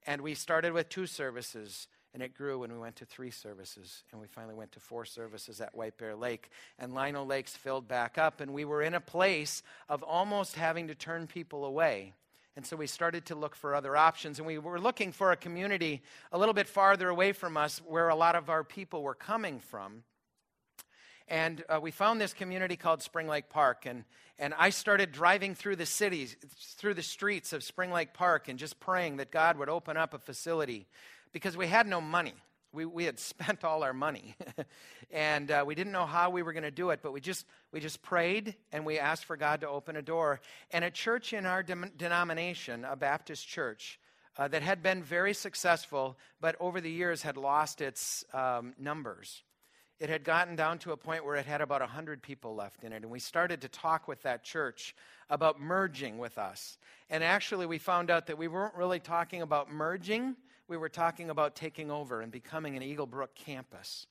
And 0.06 0.20
we 0.20 0.34
started 0.34 0.72
with 0.72 0.88
two 0.88 1.06
services, 1.06 1.88
and 2.12 2.22
it 2.22 2.34
grew, 2.34 2.58
when 2.58 2.72
we 2.72 2.78
went 2.78 2.96
to 2.96 3.06
three 3.06 3.30
services. 3.30 4.02
And 4.12 4.20
we 4.20 4.26
finally 4.26 4.54
went 4.54 4.72
to 4.72 4.80
four 4.80 5.04
services 5.04 5.60
at 5.60 5.74
White 5.74 5.96
Bear 5.96 6.14
Lake. 6.14 6.50
And 6.78 6.94
Lino 6.94 7.24
Lakes 7.24 7.56
filled 7.56 7.88
back 7.88 8.18
up, 8.18 8.40
and 8.40 8.52
we 8.52 8.64
were 8.64 8.82
in 8.82 8.94
a 8.94 9.00
place 9.00 9.62
of 9.88 10.02
almost 10.02 10.56
having 10.56 10.88
to 10.88 10.94
turn 10.94 11.26
people 11.26 11.64
away. 11.64 12.12
And 12.56 12.64
so 12.66 12.76
we 12.76 12.86
started 12.86 13.26
to 13.26 13.34
look 13.34 13.56
for 13.56 13.74
other 13.74 13.96
options. 13.96 14.38
And 14.38 14.46
we 14.46 14.58
were 14.58 14.78
looking 14.78 15.10
for 15.10 15.32
a 15.32 15.36
community 15.36 16.02
a 16.32 16.38
little 16.38 16.54
bit 16.54 16.68
farther 16.68 17.08
away 17.08 17.32
from 17.32 17.56
us 17.56 17.80
where 17.86 18.08
a 18.08 18.14
lot 18.14 18.36
of 18.36 18.50
our 18.50 18.62
people 18.62 19.02
were 19.02 19.14
coming 19.14 19.58
from. 19.58 20.04
And 21.28 21.64
uh, 21.68 21.80
we 21.80 21.90
found 21.90 22.20
this 22.20 22.34
community 22.34 22.76
called 22.76 23.02
Spring 23.02 23.28
Lake 23.28 23.48
Park. 23.48 23.86
And, 23.86 24.04
and 24.38 24.52
I 24.58 24.70
started 24.70 25.12
driving 25.12 25.54
through 25.54 25.76
the 25.76 25.86
cities, 25.86 26.36
through 26.76 26.94
the 26.94 27.02
streets 27.02 27.52
of 27.52 27.62
Spring 27.62 27.90
Lake 27.90 28.12
Park, 28.12 28.48
and 28.48 28.58
just 28.58 28.78
praying 28.78 29.16
that 29.16 29.30
God 29.30 29.58
would 29.58 29.68
open 29.68 29.96
up 29.96 30.12
a 30.12 30.18
facility 30.18 30.86
because 31.32 31.56
we 31.56 31.66
had 31.66 31.86
no 31.86 32.00
money. 32.00 32.34
We, 32.72 32.84
we 32.84 33.04
had 33.04 33.18
spent 33.20 33.64
all 33.64 33.82
our 33.82 33.94
money. 33.94 34.36
and 35.10 35.50
uh, 35.50 35.64
we 35.66 35.74
didn't 35.74 35.92
know 35.92 36.06
how 36.06 36.28
we 36.28 36.42
were 36.42 36.52
going 36.52 36.64
to 36.64 36.70
do 36.70 36.90
it, 36.90 37.00
but 37.02 37.12
we 37.12 37.20
just, 37.20 37.46
we 37.72 37.80
just 37.80 38.02
prayed 38.02 38.54
and 38.70 38.84
we 38.84 38.98
asked 38.98 39.24
for 39.24 39.36
God 39.36 39.62
to 39.62 39.68
open 39.68 39.96
a 39.96 40.02
door. 40.02 40.40
And 40.72 40.84
a 40.84 40.90
church 40.90 41.32
in 41.32 41.46
our 41.46 41.62
de- 41.62 41.90
denomination, 41.96 42.84
a 42.84 42.96
Baptist 42.96 43.48
church, 43.48 43.98
uh, 44.36 44.48
that 44.48 44.62
had 44.62 44.82
been 44.82 45.02
very 45.02 45.32
successful, 45.32 46.18
but 46.40 46.56
over 46.58 46.80
the 46.80 46.90
years 46.90 47.22
had 47.22 47.36
lost 47.36 47.80
its 47.80 48.24
um, 48.34 48.74
numbers 48.78 49.42
it 50.00 50.08
had 50.08 50.24
gotten 50.24 50.56
down 50.56 50.78
to 50.80 50.92
a 50.92 50.96
point 50.96 51.24
where 51.24 51.36
it 51.36 51.46
had 51.46 51.60
about 51.60 51.80
100 51.80 52.20
people 52.22 52.54
left 52.54 52.82
in 52.84 52.92
it. 52.92 53.02
And 53.02 53.10
we 53.10 53.20
started 53.20 53.60
to 53.60 53.68
talk 53.68 54.08
with 54.08 54.22
that 54.22 54.42
church 54.42 54.94
about 55.30 55.60
merging 55.60 56.18
with 56.18 56.36
us. 56.36 56.78
And 57.10 57.22
actually, 57.22 57.66
we 57.66 57.78
found 57.78 58.10
out 58.10 58.26
that 58.26 58.38
we 58.38 58.48
weren't 58.48 58.74
really 58.74 59.00
talking 59.00 59.42
about 59.42 59.70
merging, 59.70 60.36
we 60.66 60.76
were 60.76 60.88
talking 60.88 61.30
about 61.30 61.54
taking 61.54 61.90
over 61.90 62.22
and 62.22 62.32
becoming 62.32 62.76
an 62.76 62.82
Eagle 62.82 63.06
Brook 63.06 63.34
campus. 63.34 64.06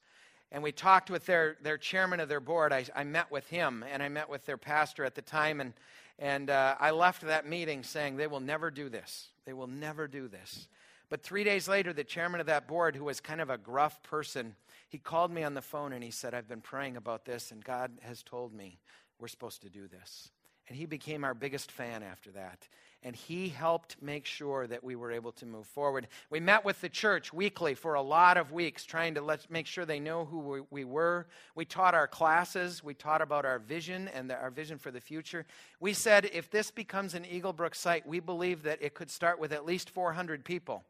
And 0.51 0.61
we 0.61 0.71
talked 0.71 1.09
with 1.09 1.25
their, 1.25 1.57
their 1.63 1.79
chairman 1.79 2.19
of 2.19 2.29
their 2.29 2.39
board. 2.39 2.71
I, 2.71 2.85
I 2.95 3.03
met 3.03 3.31
with 3.31 3.47
him, 3.49 3.83
and 3.91 4.03
I 4.03 4.09
met 4.09 4.29
with 4.29 4.45
their 4.45 4.57
pastor 4.57 5.03
at 5.03 5.15
the 5.15 5.21
time. 5.23 5.59
And, 5.59 5.73
and 6.19 6.51
uh, 6.51 6.75
I 6.79 6.91
left 6.91 7.23
that 7.23 7.47
meeting 7.47 7.81
saying, 7.81 8.17
They 8.17 8.27
will 8.27 8.39
never 8.39 8.69
do 8.69 8.87
this. 8.87 9.29
They 9.45 9.53
will 9.53 9.67
never 9.67 10.07
do 10.07 10.27
this. 10.27 10.67
But 11.09 11.23
three 11.23 11.43
days 11.43 11.67
later, 11.67 11.91
the 11.91 12.03
chairman 12.03 12.39
of 12.39 12.45
that 12.45 12.67
board, 12.67 12.95
who 12.95 13.03
was 13.03 13.19
kind 13.19 13.41
of 13.41 13.49
a 13.49 13.57
gruff 13.57 14.01
person, 14.03 14.55
he 14.93 14.99
called 14.99 15.31
me 15.31 15.41
on 15.41 15.55
the 15.55 15.61
phone 15.63 15.91
and 15.91 16.03
he 16.03 16.11
said, 16.11 16.35
I've 16.35 16.47
been 16.47 16.61
praying 16.61 16.97
about 16.97 17.25
this, 17.25 17.49
and 17.49 17.63
God 17.63 17.93
has 18.03 18.21
told 18.21 18.53
me 18.53 18.77
we're 19.17 19.27
supposed 19.27 19.63
to 19.63 19.69
do 19.69 19.87
this. 19.87 20.29
And 20.67 20.77
he 20.77 20.85
became 20.85 21.23
our 21.23 21.33
biggest 21.33 21.71
fan 21.71 22.03
after 22.03 22.29
that. 22.33 22.67
And 23.01 23.15
he 23.15 23.49
helped 23.49 23.95
make 24.03 24.27
sure 24.27 24.67
that 24.67 24.83
we 24.83 24.95
were 24.95 25.11
able 25.11 25.31
to 25.31 25.47
move 25.47 25.65
forward. 25.65 26.07
We 26.29 26.39
met 26.39 26.63
with 26.63 26.79
the 26.79 26.89
church 26.89 27.33
weekly 27.33 27.73
for 27.73 27.95
a 27.95 28.03
lot 28.03 28.37
of 28.37 28.51
weeks, 28.51 28.85
trying 28.85 29.15
to 29.15 29.21
let, 29.21 29.49
make 29.49 29.65
sure 29.65 29.83
they 29.83 29.99
know 29.99 30.25
who 30.25 30.37
we, 30.37 30.61
we 30.69 30.83
were. 30.85 31.25
We 31.55 31.65
taught 31.65 31.95
our 31.95 32.07
classes. 32.07 32.83
We 32.83 32.93
taught 32.93 33.23
about 33.23 33.45
our 33.45 33.57
vision 33.57 34.09
and 34.09 34.29
the, 34.29 34.35
our 34.35 34.51
vision 34.51 34.77
for 34.77 34.91
the 34.91 35.01
future. 35.01 35.47
We 35.79 35.93
said 35.93 36.29
if 36.31 36.51
this 36.51 36.69
becomes 36.69 37.15
an 37.15 37.25
Eagle 37.25 37.51
Brook 37.51 37.73
site, 37.73 38.05
we 38.05 38.19
believe 38.19 38.61
that 38.61 38.77
it 38.79 38.93
could 38.93 39.09
start 39.09 39.39
with 39.39 39.53
at 39.53 39.65
least 39.65 39.89
400 39.89 40.45
people 40.45 40.83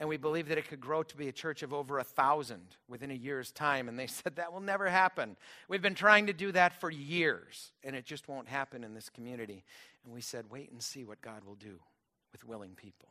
and 0.00 0.08
we 0.08 0.16
believe 0.16 0.48
that 0.48 0.56
it 0.56 0.66
could 0.66 0.80
grow 0.80 1.02
to 1.02 1.16
be 1.16 1.28
a 1.28 1.32
church 1.32 1.62
of 1.62 1.74
over 1.74 1.98
a 1.98 2.04
thousand 2.04 2.62
within 2.88 3.10
a 3.10 3.14
year's 3.14 3.52
time. 3.52 3.86
And 3.86 3.98
they 3.98 4.06
said 4.08 4.36
that 4.36 4.50
will 4.50 4.60
never 4.60 4.88
happen. 4.88 5.36
We've 5.68 5.82
been 5.82 5.94
trying 5.94 6.26
to 6.26 6.32
do 6.32 6.50
that 6.52 6.80
for 6.80 6.90
years, 6.90 7.72
and 7.84 7.94
it 7.94 8.06
just 8.06 8.26
won't 8.26 8.48
happen 8.48 8.82
in 8.82 8.94
this 8.94 9.10
community. 9.10 9.62
And 10.02 10.12
we 10.14 10.22
said, 10.22 10.46
wait 10.50 10.72
and 10.72 10.82
see 10.82 11.04
what 11.04 11.20
God 11.20 11.44
will 11.44 11.54
do 11.54 11.78
with 12.32 12.44
willing 12.44 12.70
people 12.74 13.10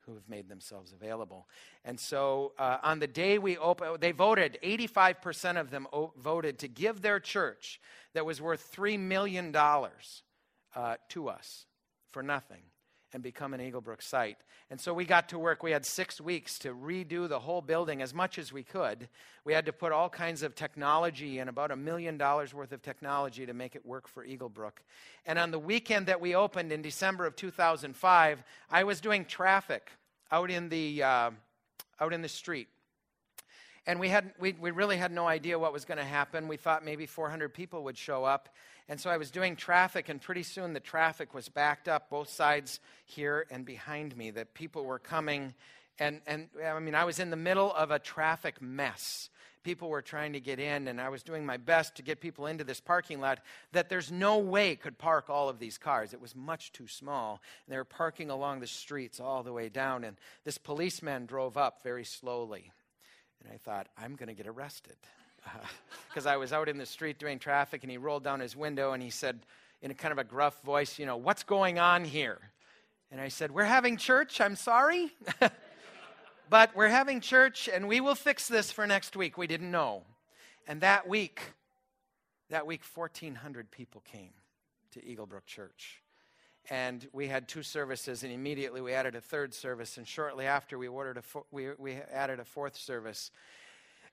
who 0.00 0.14
have 0.14 0.28
made 0.28 0.50
themselves 0.50 0.92
available. 0.92 1.48
And 1.84 1.98
so 1.98 2.52
uh, 2.58 2.76
on 2.82 2.98
the 2.98 3.06
day 3.06 3.38
we 3.38 3.56
opened, 3.56 4.00
they 4.00 4.12
voted, 4.12 4.58
85% 4.62 5.58
of 5.58 5.70
them 5.70 5.86
o- 5.94 6.12
voted 6.18 6.58
to 6.58 6.68
give 6.68 7.00
their 7.00 7.20
church 7.20 7.80
that 8.12 8.26
was 8.26 8.40
worth 8.40 8.70
$3 8.74 8.98
million 8.98 9.54
uh, 9.54 10.96
to 11.08 11.28
us 11.28 11.66
for 12.10 12.22
nothing 12.22 12.62
and 13.12 13.22
become 13.22 13.54
an 13.54 13.60
Eagle 13.60 13.80
Brook 13.80 14.02
site. 14.02 14.38
And 14.70 14.80
so 14.80 14.92
we 14.92 15.04
got 15.04 15.28
to 15.30 15.38
work. 15.38 15.62
We 15.62 15.70
had 15.70 15.86
six 15.86 16.20
weeks 16.20 16.58
to 16.60 16.74
redo 16.74 17.28
the 17.28 17.40
whole 17.40 17.62
building 17.62 18.02
as 18.02 18.12
much 18.12 18.38
as 18.38 18.52
we 18.52 18.62
could. 18.62 19.08
We 19.44 19.52
had 19.54 19.66
to 19.66 19.72
put 19.72 19.92
all 19.92 20.08
kinds 20.08 20.42
of 20.42 20.54
technology 20.54 21.38
and 21.38 21.48
about 21.48 21.70
a 21.70 21.76
million 21.76 22.18
dollars 22.18 22.52
worth 22.52 22.72
of 22.72 22.82
technology 22.82 23.46
to 23.46 23.54
make 23.54 23.74
it 23.74 23.86
work 23.86 24.08
for 24.08 24.24
Eagle 24.24 24.50
Brook. 24.50 24.82
And 25.24 25.38
on 25.38 25.50
the 25.50 25.58
weekend 25.58 26.06
that 26.06 26.20
we 26.20 26.34
opened 26.34 26.72
in 26.72 26.82
December 26.82 27.26
of 27.26 27.36
2005, 27.36 28.42
I 28.70 28.84
was 28.84 29.00
doing 29.00 29.24
traffic 29.24 29.90
out 30.30 30.50
in 30.50 30.68
the, 30.68 31.02
uh, 31.02 31.30
out 32.00 32.12
in 32.12 32.22
the 32.22 32.28
street. 32.28 32.68
And 33.88 33.98
we, 33.98 34.10
had, 34.10 34.34
we, 34.38 34.52
we 34.52 34.70
really 34.70 34.98
had 34.98 35.10
no 35.12 35.26
idea 35.26 35.58
what 35.58 35.72
was 35.72 35.86
going 35.86 35.96
to 35.96 36.04
happen. 36.04 36.46
We 36.46 36.58
thought 36.58 36.84
maybe 36.84 37.06
400 37.06 37.54
people 37.54 37.84
would 37.84 37.96
show 37.96 38.22
up. 38.22 38.50
And 38.86 39.00
so 39.00 39.08
I 39.08 39.16
was 39.16 39.30
doing 39.30 39.56
traffic, 39.56 40.10
and 40.10 40.20
pretty 40.20 40.42
soon 40.42 40.74
the 40.74 40.80
traffic 40.80 41.32
was 41.32 41.48
backed 41.48 41.88
up 41.88 42.10
both 42.10 42.28
sides 42.28 42.80
here 43.06 43.46
and 43.50 43.64
behind 43.64 44.14
me, 44.14 44.30
that 44.32 44.52
people 44.52 44.84
were 44.84 44.98
coming. 44.98 45.54
And, 45.98 46.20
and 46.26 46.48
I 46.62 46.78
mean, 46.80 46.94
I 46.94 47.04
was 47.04 47.18
in 47.18 47.30
the 47.30 47.36
middle 47.36 47.72
of 47.72 47.90
a 47.90 47.98
traffic 47.98 48.60
mess. 48.60 49.30
People 49.62 49.88
were 49.88 50.02
trying 50.02 50.34
to 50.34 50.40
get 50.40 50.60
in, 50.60 50.86
and 50.86 51.00
I 51.00 51.08
was 51.08 51.22
doing 51.22 51.46
my 51.46 51.56
best 51.56 51.96
to 51.96 52.02
get 52.02 52.20
people 52.20 52.44
into 52.44 52.64
this 52.64 52.80
parking 52.80 53.22
lot 53.22 53.38
that 53.72 53.88
there's 53.88 54.12
no 54.12 54.36
way 54.36 54.76
could 54.76 54.98
park 54.98 55.30
all 55.30 55.48
of 55.48 55.58
these 55.58 55.78
cars. 55.78 56.12
It 56.12 56.20
was 56.20 56.36
much 56.36 56.72
too 56.72 56.88
small. 56.88 57.40
And 57.66 57.72
they 57.72 57.78
were 57.78 57.84
parking 57.84 58.28
along 58.28 58.60
the 58.60 58.66
streets 58.66 59.18
all 59.18 59.42
the 59.42 59.52
way 59.54 59.70
down, 59.70 60.04
and 60.04 60.18
this 60.44 60.58
policeman 60.58 61.24
drove 61.24 61.56
up 61.56 61.82
very 61.82 62.04
slowly. 62.04 62.70
And 63.42 63.52
I 63.52 63.56
thought, 63.56 63.88
I'm 63.96 64.14
going 64.16 64.28
to 64.28 64.34
get 64.34 64.46
arrested 64.46 64.96
because 66.08 66.26
uh, 66.26 66.30
I 66.30 66.36
was 66.36 66.52
out 66.52 66.68
in 66.68 66.78
the 66.78 66.86
street 66.86 67.18
doing 67.18 67.38
traffic, 67.38 67.82
and 67.82 67.90
he 67.90 67.98
rolled 67.98 68.24
down 68.24 68.40
his 68.40 68.56
window 68.56 68.92
and 68.92 69.02
he 69.02 69.10
said, 69.10 69.40
in 69.82 69.90
a 69.90 69.94
kind 69.94 70.12
of 70.12 70.18
a 70.18 70.24
gruff 70.24 70.60
voice, 70.62 70.98
you 70.98 71.06
know, 71.06 71.16
what's 71.16 71.44
going 71.44 71.78
on 71.78 72.04
here? 72.04 72.38
And 73.10 73.20
I 73.20 73.28
said, 73.28 73.50
We're 73.50 73.64
having 73.64 73.96
church. 73.96 74.40
I'm 74.40 74.56
sorry. 74.56 75.12
but 76.50 76.74
we're 76.74 76.88
having 76.88 77.20
church, 77.20 77.68
and 77.72 77.88
we 77.88 78.00
will 78.00 78.14
fix 78.14 78.48
this 78.48 78.70
for 78.70 78.86
next 78.86 79.16
week. 79.16 79.38
We 79.38 79.46
didn't 79.46 79.70
know. 79.70 80.02
And 80.66 80.80
that 80.80 81.08
week, 81.08 81.40
that 82.50 82.66
week, 82.66 82.82
1,400 82.92 83.70
people 83.70 84.02
came 84.10 84.32
to 84.92 85.04
Eagle 85.04 85.26
Brook 85.26 85.46
Church. 85.46 86.02
And 86.70 87.06
we 87.12 87.28
had 87.28 87.48
two 87.48 87.62
services, 87.62 88.22
and 88.22 88.32
immediately 88.32 88.80
we 88.80 88.92
added 88.92 89.14
a 89.14 89.20
third 89.20 89.54
service. 89.54 89.96
And 89.96 90.06
shortly 90.06 90.46
after, 90.46 90.76
we, 90.76 90.86
ordered 90.86 91.16
a 91.16 91.22
fo- 91.22 91.46
we, 91.50 91.70
we 91.78 91.94
added 92.12 92.40
a 92.40 92.44
fourth 92.44 92.76
service. 92.76 93.30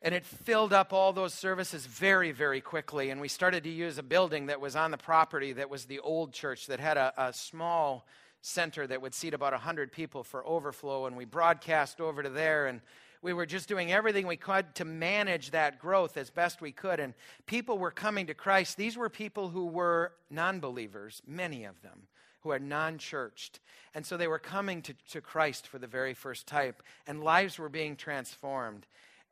And 0.01 0.13
it 0.13 0.25
filled 0.25 0.71
up 0.71 0.93
all 0.93 1.11
those 1.11 1.33
services 1.33 1.85
very, 1.85 2.31
very 2.31 2.61
quickly. 2.61 3.09
And 3.09 3.19
we 3.19 3.27
started 3.27 3.63
to 3.63 3.69
use 3.69 3.97
a 3.97 4.03
building 4.03 4.45
that 4.45 4.61
was 4.61 4.75
on 4.75 4.91
the 4.91 4.97
property 4.97 5.53
that 5.53 5.69
was 5.69 5.85
the 5.85 5.99
old 5.99 6.31
church 6.31 6.67
that 6.67 6.79
had 6.79 6.97
a, 6.97 7.13
a 7.17 7.33
small 7.33 8.05
center 8.41 8.85
that 8.87 9.01
would 9.01 9.13
seat 9.13 9.33
about 9.33 9.53
100 9.53 9.91
people 9.91 10.23
for 10.23 10.45
overflow. 10.45 11.07
And 11.07 11.17
we 11.17 11.25
broadcast 11.25 11.99
over 11.99 12.23
to 12.23 12.29
there. 12.29 12.67
And 12.67 12.81
we 13.21 13.33
were 13.33 13.47
just 13.47 13.67
doing 13.67 13.91
everything 13.91 14.27
we 14.27 14.37
could 14.37 14.75
to 14.75 14.85
manage 14.85 15.51
that 15.51 15.79
growth 15.79 16.15
as 16.15 16.29
best 16.29 16.61
we 16.61 16.71
could. 16.71 16.99
And 16.99 17.15
people 17.47 17.79
were 17.79 17.91
coming 17.91 18.27
to 18.27 18.35
Christ. 18.35 18.77
These 18.77 18.95
were 18.95 19.09
people 19.09 19.49
who 19.49 19.65
were 19.65 20.13
non 20.29 20.59
believers, 20.59 21.23
many 21.25 21.65
of 21.65 21.81
them, 21.81 22.03
who 22.45 22.51
are 22.51 22.59
non 22.59 22.99
churched. 22.99 23.59
And 23.95 24.05
so 24.05 24.17
they 24.17 24.27
were 24.27 24.37
coming 24.37 24.83
to, 24.83 24.93
to 25.09 25.19
Christ 25.19 25.67
for 25.67 25.79
the 25.79 25.87
very 25.87 26.13
first 26.13 26.45
time. 26.45 26.75
And 27.07 27.23
lives 27.23 27.57
were 27.57 27.69
being 27.69 27.95
transformed 27.95 28.85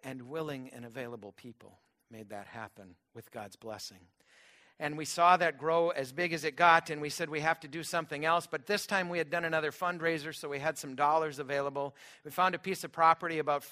and 0.04 0.23
willing 0.23 0.71
and 0.73 0.84
available 0.84 1.32
people 1.34 1.78
made 2.10 2.30
that 2.30 2.47
happen 2.47 2.95
with 3.13 3.32
God's 3.32 3.56
blessing. 3.56 3.99
And 4.80 4.97
we 4.97 5.06
saw 5.06 5.38
that 5.38 5.60
grow 5.60 5.89
as 5.89 6.12
big 6.12 6.34
as 6.34 6.43
it 6.43 6.56
got, 6.56 6.89
and 6.89 6.99
we 6.99 7.10
said 7.10 7.30
we 7.30 7.41
have 7.41 7.60
to 7.60 7.67
do 7.67 7.84
something 7.84 8.26
else. 8.26 8.47
But 8.49 8.65
this 8.65 8.88
time 8.88 9.10
we 9.10 9.19
had 9.19 9.30
done 9.30 9.45
another 9.45 9.71
fundraiser, 9.71 10.34
so 10.34 10.49
we 10.49 10.58
had 10.58 10.80
some 10.80 10.95
dollars 10.95 11.38
available. 11.38 11.95
We 12.26 12.32
found 12.32 12.56
a 12.56 12.60
piece 12.60 12.84
of 12.84 12.91
property 12.91 13.38
about 13.38 13.63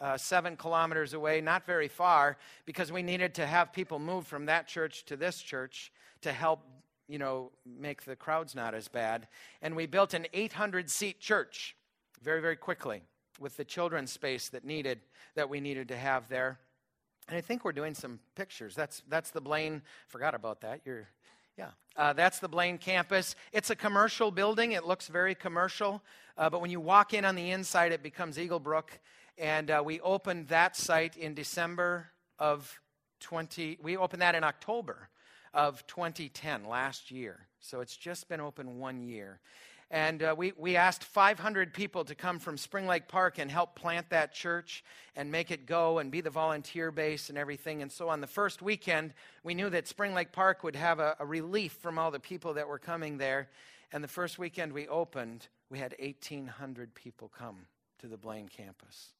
uh, 0.00 0.16
seven 0.16 0.56
kilometers 0.56 1.12
away, 1.12 1.42
not 1.42 1.66
very 1.66 1.88
far, 1.88 2.38
because 2.64 2.90
we 2.90 3.02
needed 3.02 3.34
to 3.34 3.46
have 3.46 3.74
people 3.74 3.98
move 3.98 4.26
from 4.26 4.46
that 4.46 4.66
church 4.66 5.04
to 5.04 5.16
this 5.16 5.42
church 5.42 5.92
to 6.22 6.32
help 6.32 6.62
you 7.08 7.18
know, 7.18 7.52
make 7.64 8.04
the 8.04 8.16
crowds 8.16 8.54
not 8.54 8.74
as 8.74 8.88
bad. 8.88 9.28
And 9.62 9.76
we 9.76 9.86
built 9.86 10.14
an 10.14 10.26
800 10.32 10.90
seat 10.90 11.20
church 11.20 11.76
very, 12.22 12.40
very 12.40 12.56
quickly 12.56 13.02
with 13.38 13.56
the 13.56 13.64
children's 13.64 14.12
space 14.12 14.48
that 14.48 14.64
needed 14.64 15.00
that 15.34 15.48
we 15.48 15.60
needed 15.60 15.88
to 15.88 15.96
have 15.96 16.28
there. 16.28 16.58
And 17.28 17.36
I 17.36 17.40
think 17.40 17.64
we're 17.64 17.72
doing 17.72 17.94
some 17.94 18.20
pictures. 18.34 18.74
That's 18.74 19.02
that's 19.08 19.30
the 19.30 19.40
Blaine. 19.40 19.82
Forgot 20.08 20.34
about 20.34 20.60
that. 20.62 20.80
You're, 20.84 21.08
yeah. 21.58 21.70
Uh, 21.96 22.12
that's 22.12 22.38
the 22.38 22.48
Blaine 22.48 22.78
campus. 22.78 23.34
It's 23.52 23.70
a 23.70 23.76
commercial 23.76 24.30
building. 24.30 24.72
It 24.72 24.86
looks 24.86 25.08
very 25.08 25.34
commercial, 25.34 26.02
uh, 26.36 26.50
but 26.50 26.60
when 26.60 26.70
you 26.70 26.80
walk 26.80 27.14
in 27.14 27.24
on 27.24 27.34
the 27.34 27.50
inside, 27.50 27.92
it 27.92 28.02
becomes 28.02 28.38
Eagle 28.38 28.60
Brook. 28.60 28.98
And 29.38 29.70
uh, 29.70 29.82
we 29.84 30.00
opened 30.00 30.48
that 30.48 30.76
site 30.76 31.16
in 31.16 31.34
December 31.34 32.08
of 32.38 32.80
20. 33.20 33.78
We 33.82 33.96
opened 33.96 34.22
that 34.22 34.34
in 34.34 34.44
October 34.44 35.08
of 35.56 35.86
2010, 35.86 36.68
last 36.68 37.10
year. 37.10 37.46
So 37.60 37.80
it's 37.80 37.96
just 37.96 38.28
been 38.28 38.40
open 38.40 38.78
one 38.78 39.02
year. 39.02 39.40
And 39.90 40.22
uh, 40.22 40.34
we, 40.36 40.52
we 40.58 40.76
asked 40.76 41.02
500 41.02 41.72
people 41.72 42.04
to 42.04 42.14
come 42.14 42.38
from 42.38 42.58
Spring 42.58 42.86
Lake 42.86 43.08
Park 43.08 43.38
and 43.38 43.50
help 43.50 43.74
plant 43.74 44.10
that 44.10 44.34
church 44.34 44.84
and 45.14 45.32
make 45.32 45.50
it 45.50 45.64
go 45.64 45.98
and 45.98 46.10
be 46.10 46.20
the 46.20 46.28
volunteer 46.28 46.90
base 46.90 47.30
and 47.30 47.38
everything. 47.38 47.80
And 47.80 47.90
so 47.90 48.10
on 48.10 48.20
the 48.20 48.26
first 48.26 48.60
weekend, 48.60 49.14
we 49.44 49.54
knew 49.54 49.70
that 49.70 49.88
Spring 49.88 50.12
Lake 50.12 50.30
Park 50.30 50.62
would 50.62 50.76
have 50.76 50.98
a, 50.98 51.16
a 51.20 51.24
relief 51.24 51.72
from 51.72 51.98
all 51.98 52.10
the 52.10 52.20
people 52.20 52.52
that 52.54 52.68
were 52.68 52.78
coming 52.78 53.16
there. 53.16 53.48
And 53.92 54.04
the 54.04 54.08
first 54.08 54.38
weekend 54.38 54.72
we 54.72 54.88
opened, 54.88 55.46
we 55.70 55.78
had 55.78 55.94
1,800 55.98 56.94
people 56.94 57.30
come 57.36 57.66
to 58.00 58.08
the 58.08 58.18
Blaine 58.18 58.48
campus. 58.48 59.12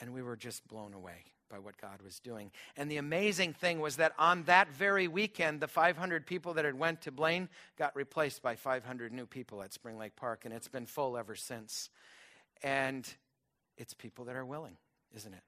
And 0.00 0.12
we 0.12 0.22
were 0.22 0.36
just 0.36 0.68
blown 0.68 0.92
away 0.92 1.24
by 1.52 1.58
what 1.58 1.76
God 1.76 2.00
was 2.02 2.18
doing. 2.18 2.50
And 2.76 2.90
the 2.90 2.96
amazing 2.96 3.52
thing 3.52 3.78
was 3.78 3.96
that 3.96 4.12
on 4.18 4.42
that 4.44 4.72
very 4.72 5.06
weekend, 5.06 5.60
the 5.60 5.68
500 5.68 6.26
people 6.26 6.54
that 6.54 6.64
had 6.64 6.78
went 6.78 7.02
to 7.02 7.12
Blaine 7.12 7.48
got 7.78 7.94
replaced 7.94 8.42
by 8.42 8.56
500 8.56 9.12
new 9.12 9.26
people 9.26 9.62
at 9.62 9.72
Spring 9.72 9.98
Lake 9.98 10.16
Park, 10.16 10.46
and 10.46 10.54
it's 10.54 10.68
been 10.68 10.86
full 10.86 11.16
ever 11.16 11.36
since. 11.36 11.90
And 12.62 13.06
it's 13.76 13.92
people 13.92 14.24
that 14.24 14.34
are 14.34 14.46
willing, 14.46 14.78
isn't 15.14 15.34
it? 15.34 15.42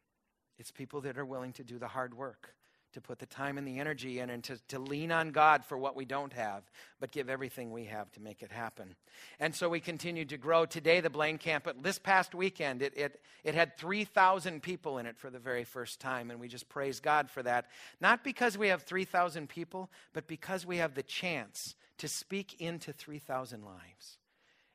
It's 0.59 0.71
people 0.71 1.01
that 1.01 1.17
are 1.17 1.25
willing 1.25 1.53
to 1.55 1.65
do 1.65 1.79
the 1.79 1.89
hard 1.89 2.15
work 2.15 2.55
to 2.95 3.01
put 3.01 3.19
the 3.19 3.27
time 3.27 3.59
and 3.59 3.67
the 3.67 3.79
energy 3.79 4.19
in 4.19 4.31
and 4.31 4.43
to, 4.45 4.57
to 4.69 4.79
lean 4.79 5.13
on 5.13 5.31
God 5.31 5.65
for 5.65 5.77
what 5.77 5.95
we 5.95 6.05
don't 6.05 6.33
have, 6.33 6.63
but 7.01 7.13
give 7.13 7.29
everything 7.29 7.71
we 7.71 7.85
have 7.85 8.11
to 8.13 8.21
make 8.21 8.43
it 8.43 8.51
happen. 8.51 8.95
And 9.39 9.55
so 9.55 9.69
we 9.69 9.81
continued 9.81 10.31
to 10.31 10.37
grow. 10.37 10.65
Today, 10.65 11.01
the 11.01 11.11
Blaine 11.11 11.39
Camp, 11.39 11.65
but 11.65 11.83
this 11.83 11.99
past 11.99 12.35
weekend, 12.35 12.83
it, 12.83 12.97
it, 12.97 13.21
it 13.45 13.55
had 13.55 13.77
3,000 13.77 14.63
people 14.63 14.99
in 14.99 15.07
it 15.07 15.19
for 15.19 15.29
the 15.29 15.39
very 15.39 15.65
first 15.65 16.01
time, 16.01 16.31
and 16.31 16.41
we 16.41 16.49
just 16.49 16.69
praise 16.69 17.01
God 17.01 17.31
for 17.31 17.43
that. 17.43 17.67
Not 18.01 18.25
because 18.25 18.57
we 18.57 18.69
have 18.69 18.83
3,000 18.83 19.49
people, 19.49 19.91
but 20.13 20.27
because 20.27 20.65
we 20.65 20.79
have 20.79 20.95
the 20.95 21.03
chance 21.03 21.75
to 21.99 22.09
speak 22.09 22.61
into 22.61 22.93
3,000 22.93 23.65
lives 23.65 24.19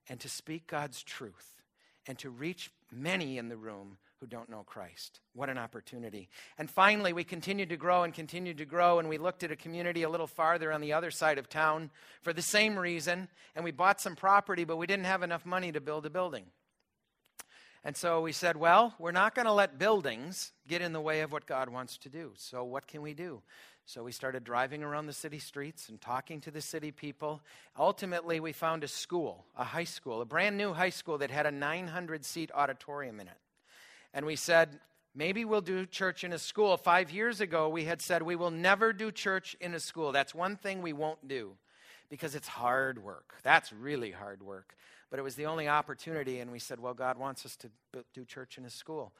and 0.07 0.19
to 0.19 0.29
speak 0.29 0.67
God's 0.67 1.03
truth 1.03 1.63
and 2.07 2.17
to 2.19 2.29
reach 2.29 2.71
many 2.91 3.37
in 3.37 3.49
the 3.49 3.57
room 3.57 3.97
who 4.19 4.27
don't 4.27 4.49
know 4.49 4.63
Christ. 4.63 5.21
What 5.33 5.49
an 5.49 5.57
opportunity. 5.57 6.29
And 6.57 6.69
finally, 6.69 7.13
we 7.13 7.23
continued 7.23 7.69
to 7.69 7.77
grow 7.77 8.03
and 8.03 8.13
continued 8.13 8.57
to 8.57 8.65
grow, 8.65 8.99
and 8.99 9.07
we 9.07 9.17
looked 9.17 9.43
at 9.43 9.51
a 9.51 9.55
community 9.55 10.03
a 10.03 10.09
little 10.09 10.27
farther 10.27 10.71
on 10.71 10.81
the 10.81 10.93
other 10.93 11.11
side 11.11 11.37
of 11.37 11.47
town 11.47 11.89
for 12.21 12.33
the 12.33 12.41
same 12.41 12.77
reason, 12.77 13.29
and 13.55 13.63
we 13.63 13.71
bought 13.71 14.01
some 14.01 14.15
property, 14.15 14.65
but 14.65 14.77
we 14.77 14.87
didn't 14.87 15.05
have 15.05 15.23
enough 15.23 15.45
money 15.45 15.71
to 15.71 15.79
build 15.79 16.05
a 16.05 16.09
building. 16.09 16.45
And 17.85 17.95
so 17.95 18.19
we 18.19 18.33
said, 18.33 18.57
well, 18.57 18.93
we're 18.99 19.11
not 19.11 19.35
going 19.35 19.45
to 19.45 19.53
let 19.53 19.79
buildings 19.79 20.51
get 20.67 20.81
in 20.81 20.91
the 20.91 20.99
way 20.99 21.21
of 21.21 21.31
what 21.31 21.45
God 21.45 21.69
wants 21.69 21.97
to 21.99 22.09
do. 22.09 22.33
So 22.35 22.65
what 22.65 22.87
can 22.87 23.01
we 23.01 23.13
do? 23.13 23.41
So 23.85 24.03
we 24.03 24.11
started 24.11 24.43
driving 24.43 24.83
around 24.83 25.05
the 25.05 25.13
city 25.13 25.39
streets 25.39 25.87
and 25.87 25.99
talking 25.99 26.41
to 26.41 26.51
the 26.51 26.61
city 26.61 26.91
people. 26.91 27.41
Ultimately, 27.77 28.41
we 28.41 28.51
found 28.51 28.83
a 28.83 28.87
school, 28.89 29.45
a 29.57 29.63
high 29.63 29.85
school, 29.85 30.21
a 30.21 30.25
brand 30.25 30.57
new 30.57 30.73
high 30.73 30.89
school 30.89 31.17
that 31.19 31.31
had 31.31 31.45
a 31.45 31.51
900 31.51 32.25
seat 32.25 32.51
auditorium 32.53 33.21
in 33.21 33.29
it 33.29 33.37
and 34.13 34.25
we 34.25 34.35
said, 34.35 34.79
maybe 35.15 35.45
we'll 35.45 35.61
do 35.61 35.85
church 35.85 36.23
in 36.23 36.33
a 36.33 36.39
school. 36.39 36.77
Five 36.77 37.11
years 37.11 37.41
ago, 37.41 37.69
we 37.69 37.85
had 37.85 38.01
said 38.01 38.21
we 38.21 38.35
will 38.35 38.51
never 38.51 38.93
do 38.93 39.11
church 39.11 39.55
in 39.59 39.73
a 39.73 39.79
school. 39.79 40.11
That's 40.11 40.33
one 40.33 40.55
thing 40.55 40.81
we 40.81 40.93
won't 40.93 41.27
do 41.27 41.57
because 42.09 42.35
it's 42.35 42.47
hard 42.47 43.03
work. 43.03 43.35
That's 43.43 43.71
really 43.71 44.11
hard 44.11 44.41
work. 44.41 44.75
But 45.09 45.19
it 45.19 45.23
was 45.23 45.35
the 45.35 45.45
only 45.45 45.67
opportunity, 45.67 46.39
and 46.39 46.51
we 46.51 46.59
said, 46.59 46.79
well, 46.79 46.93
God 46.93 47.17
wants 47.17 47.45
us 47.45 47.55
to 47.57 47.69
do 48.13 48.25
church 48.25 48.57
in 48.57 48.65
a 48.65 48.69
school. 48.69 49.11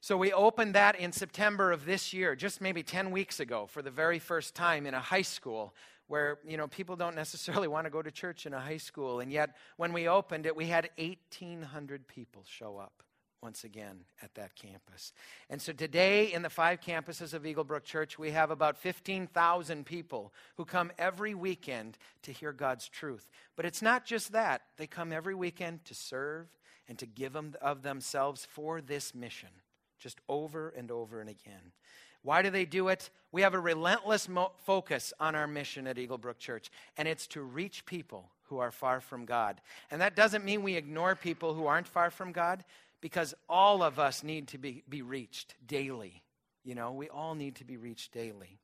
So 0.00 0.16
we 0.16 0.32
opened 0.32 0.74
that 0.74 0.96
in 0.96 1.10
September 1.10 1.72
of 1.72 1.84
this 1.84 2.12
year, 2.12 2.36
just 2.36 2.60
maybe 2.60 2.82
10 2.82 3.10
weeks 3.10 3.40
ago, 3.40 3.66
for 3.66 3.82
the 3.82 3.90
very 3.90 4.18
first 4.18 4.54
time 4.54 4.86
in 4.86 4.94
a 4.94 5.00
high 5.00 5.22
school 5.22 5.74
where, 6.06 6.38
you 6.46 6.56
know, 6.56 6.68
people 6.68 6.94
don't 6.94 7.16
necessarily 7.16 7.66
want 7.74 7.86
to 7.86 7.90
go 7.90 8.02
to 8.02 8.10
church 8.10 8.46
in 8.46 8.54
a 8.54 8.60
high 8.60 8.76
school. 8.76 9.20
And 9.20 9.32
yet, 9.32 9.56
when 9.76 9.92
we 9.92 10.06
opened 10.08 10.46
it, 10.46 10.54
we 10.54 10.66
had 10.66 10.90
1,800 10.98 12.06
people 12.06 12.44
show 12.46 12.78
up 12.78 13.02
once 13.42 13.64
again 13.64 14.00
at 14.22 14.34
that 14.34 14.54
campus. 14.54 15.12
And 15.50 15.60
so 15.60 15.72
today, 15.72 16.32
in 16.32 16.42
the 16.42 16.50
five 16.50 16.80
campuses 16.80 17.34
of 17.34 17.46
Eagle 17.46 17.64
Brook 17.64 17.84
Church, 17.84 18.18
we 18.18 18.30
have 18.30 18.50
about 18.50 18.76
15,000 18.76 19.84
people 19.84 20.32
who 20.56 20.64
come 20.64 20.90
every 20.98 21.34
weekend 21.34 21.98
to 22.22 22.32
hear 22.32 22.52
God's 22.52 22.88
truth. 22.88 23.28
But 23.54 23.66
it's 23.66 23.82
not 23.82 24.04
just 24.04 24.32
that, 24.32 24.62
they 24.76 24.86
come 24.86 25.12
every 25.12 25.34
weekend 25.34 25.84
to 25.84 25.94
serve 25.94 26.46
and 26.88 26.98
to 26.98 27.06
give 27.06 27.32
them 27.32 27.54
of 27.60 27.82
themselves 27.82 28.44
for 28.44 28.80
this 28.80 29.14
mission, 29.14 29.50
just 29.98 30.18
over 30.28 30.70
and 30.70 30.90
over 30.90 31.20
and 31.20 31.28
again. 31.28 31.72
Why 32.22 32.42
do 32.42 32.50
they 32.50 32.64
do 32.64 32.88
it? 32.88 33.10
We 33.30 33.42
have 33.42 33.54
a 33.54 33.60
relentless 33.60 34.28
mo- 34.28 34.52
focus 34.64 35.12
on 35.20 35.34
our 35.34 35.46
mission 35.46 35.86
at 35.86 35.98
Eagle 35.98 36.18
Brook 36.18 36.38
Church, 36.38 36.70
and 36.96 37.06
it's 37.06 37.26
to 37.28 37.42
reach 37.42 37.86
people 37.86 38.30
who 38.48 38.58
are 38.58 38.70
far 38.70 39.00
from 39.00 39.24
God. 39.24 39.60
And 39.90 40.00
that 40.00 40.16
doesn't 40.16 40.44
mean 40.44 40.62
we 40.62 40.74
ignore 40.74 41.14
people 41.14 41.54
who 41.54 41.66
aren't 41.66 41.88
far 41.88 42.10
from 42.10 42.32
God 42.32 42.64
because 43.00 43.34
all 43.48 43.82
of 43.82 43.98
us 43.98 44.22
need 44.22 44.48
to 44.48 44.58
be, 44.58 44.82
be 44.88 45.02
reached 45.02 45.54
daily. 45.66 46.22
You 46.64 46.74
know, 46.74 46.92
we 46.92 47.08
all 47.08 47.34
need 47.34 47.56
to 47.56 47.64
be 47.64 47.76
reached 47.76 48.12
daily. 48.12 48.58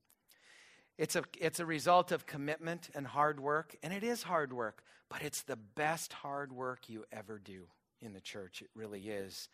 It's 0.99 1.17
a, 1.17 1.23
it's 1.41 1.61
a 1.61 1.67
result 1.67 2.13
of 2.13 2.27
commitment 2.27 2.91
and 2.95 3.07
hard 3.07 3.41
work, 3.41 3.77
and 3.83 3.93
it 3.93 4.05
is 4.05 4.23
hard 4.23 4.53
work, 4.53 4.83
but 5.09 5.23
it's 5.23 5.43
the 5.43 5.57
best 5.57 6.13
hard 6.13 6.53
work 6.53 6.89
you 6.89 7.05
ever 7.13 7.39
do 7.39 7.65
in 8.01 8.13
the 8.13 8.21
church. 8.21 8.63
It 8.63 8.71
really 8.75 9.09
is. 9.09 9.49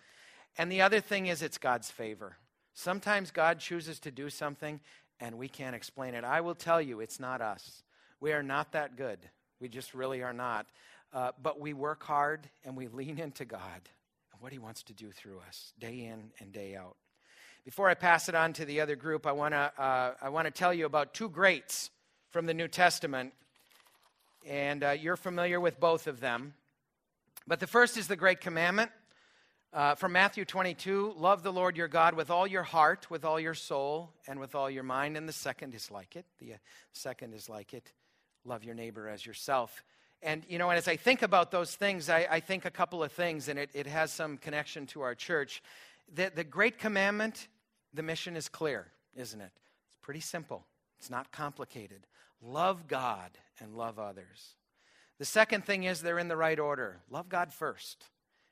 And 0.57 0.73
the 0.73 0.83
other 0.83 1.01
thing 1.01 1.27
is, 1.27 1.43
it's 1.43 1.59
God's 1.59 1.91
favor. 1.91 2.37
Sometimes 2.75 3.31
God 3.31 3.61
chooses 3.61 4.01
to 4.01 4.11
do 4.11 4.31
something, 4.31 4.81
and 5.21 5.39
we 5.39 5.49
can't 5.49 5.77
explain 5.77 6.15
it. 6.15 6.25
I 6.25 6.41
will 6.41 6.55
tell 6.55 6.81
you, 6.81 7.01
it's 7.01 7.21
not 7.21 7.41
us. 7.41 7.83
We 8.21 8.33
are 8.33 8.43
not 8.43 8.73
that 8.73 8.97
good. 8.97 9.19
We 9.61 9.69
just 9.69 9.95
really 9.95 10.23
are 10.23 10.33
not. 10.33 10.67
Uh, 11.13 11.33
but 11.43 11.61
we 11.61 11.73
work 11.73 12.03
hard 12.03 12.49
and 12.65 12.77
we 12.77 12.87
lean 12.87 13.19
into 13.19 13.45
God 13.45 13.89
what 14.41 14.53
He 14.53 14.59
wants 14.59 14.83
to 14.85 14.93
do 14.93 15.11
through 15.11 15.41
us, 15.47 15.73
day 15.79 16.07
in 16.07 16.31
and 16.41 16.53
day 16.53 16.77
out. 16.77 16.97
Before 17.65 17.89
I 17.89 17.95
pass 17.95 18.29
it 18.29 18.35
on 18.35 18.53
to 18.55 18.65
the 18.65 18.81
other 18.81 18.97
group, 18.97 19.27
I 19.27 19.33
want 19.33 19.53
to 19.53 19.73
uh, 19.79 20.15
I 20.21 20.29
want 20.29 20.47
to 20.47 20.51
tell 20.51 20.73
you 20.73 20.87
about 20.87 21.15
two 21.15 21.29
greats 21.29 21.91
from 22.31 22.47
the 22.47 22.55
New 22.55 22.69
Testament, 22.69 23.33
and 24.47 24.85
uh, 24.85 24.91
you're 24.91 25.17
familiar 25.17 25.61
with 25.61 25.81
both 25.81 26.07
of 26.07 26.21
them. 26.21 26.55
But 27.47 27.61
the 27.61 27.67
first 27.67 27.97
is 27.97 28.09
the 28.09 28.17
Great 28.17 28.41
Commandment 28.41 28.91
uh, 29.73 29.95
from 29.95 30.13
Matthew 30.13 30.45
22 30.45 31.15
Love 31.17 31.43
the 31.43 31.53
Lord 31.53 31.77
your 31.77 31.89
God 31.89 32.15
with 32.15 32.31
all 32.31 32.47
your 32.47 32.63
heart, 32.63 33.11
with 33.11 33.25
all 33.25 33.41
your 33.41 33.55
soul, 33.55 34.13
and 34.27 34.41
with 34.41 34.55
all 34.55 34.71
your 34.71 34.83
mind. 34.83 35.17
And 35.17 35.29
the 35.29 35.33
second 35.33 35.75
is 35.75 35.91
like 35.91 36.17
it. 36.17 36.27
The 36.39 36.55
uh, 36.55 36.57
second 36.93 37.35
is 37.35 37.49
like 37.49 37.75
it 37.75 37.93
love 38.45 38.65
your 38.65 38.75
neighbor 38.75 39.09
as 39.09 39.27
yourself. 39.27 39.85
And, 40.23 40.45
you 40.49 40.59
know, 40.59 40.71
and 40.71 40.79
as 40.79 40.89
I 40.89 40.97
think 40.97 41.23
about 41.23 41.51
those 41.51 41.75
things, 41.75 42.11
I, 42.11 42.27
I 42.31 42.41
think 42.41 42.65
a 42.65 42.71
couple 42.71 43.05
of 43.05 43.13
things, 43.13 43.49
and 43.49 43.59
it, 43.59 43.71
it 43.73 43.87
has 43.87 44.11
some 44.11 44.37
connection 44.37 44.87
to 44.87 45.03
our 45.03 45.15
church. 45.15 45.63
The, 46.13 46.33
the 46.35 46.45
Great 46.45 46.79
Commandment, 46.79 47.47
the 47.95 48.03
mission 48.03 48.35
is 48.37 48.49
clear, 48.49 48.89
isn't 49.15 49.41
it? 49.41 49.53
It's 49.87 49.97
pretty 50.03 50.21
simple, 50.21 50.65
it's 50.99 51.11
not 51.11 51.31
complicated. 51.31 52.07
Love 52.43 52.87
God 52.89 53.31
and 53.61 53.77
love 53.77 53.99
others. 53.99 54.55
The 55.19 55.25
second 55.25 55.65
thing 55.65 55.85
is 55.85 56.01
they're 56.01 56.19
in 56.19 56.29
the 56.29 56.37
right 56.37 56.59
order. 56.59 57.01
Love 57.11 57.29
God 57.29 57.53
first. 57.53 58.05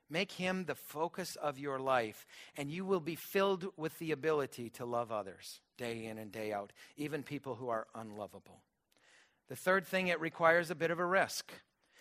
Make 0.09 0.33
him 0.33 0.65
the 0.65 0.75
focus 0.75 1.37
of 1.37 1.59
your 1.59 1.79
life, 1.81 2.27
and 2.57 2.71
you 2.71 2.85
will 2.85 3.01
be 3.01 3.17
filled 3.17 3.67
with 3.77 3.97
the 3.99 4.13
ability 4.13 4.71
to 4.71 4.85
love 4.85 5.11
others 5.11 5.61
day 5.77 6.07
in 6.07 6.19
and 6.19 6.31
day 6.31 6.53
out, 6.53 6.73
even 6.97 7.23
people 7.23 7.57
who 7.57 7.69
are 7.69 7.87
unlovable. 7.95 8.61
The 9.49 9.57
third 9.57 9.87
thing, 9.87 10.09
it 10.09 10.21
requires 10.21 10.71
a 10.71 10.75
bit 10.75 10.91
of 10.91 10.99
a 10.99 11.05
risk. 11.05 11.53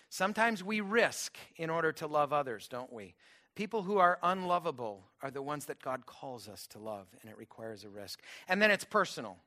Sometimes 0.10 0.64
we 0.64 0.82
risk 0.82 1.38
in 1.58 1.70
order 1.70 1.92
to 1.94 2.08
love 2.08 2.34
others, 2.34 2.68
don't 2.68 2.92
we? 2.92 3.16
People 3.56 3.84
who 3.84 3.98
are 3.98 4.20
unlovable 4.22 5.04
are 5.22 5.32
the 5.32 5.42
ones 5.42 5.66
that 5.66 5.82
God 5.82 6.06
calls 6.06 6.50
us 6.50 6.68
to 6.68 6.80
love, 6.80 7.08
and 7.22 7.30
it 7.30 7.38
requires 7.38 7.84
a 7.84 7.90
risk. 7.90 8.22
And 8.48 8.62
then 8.62 8.72
it's 8.72 8.84
personal. 8.84 9.38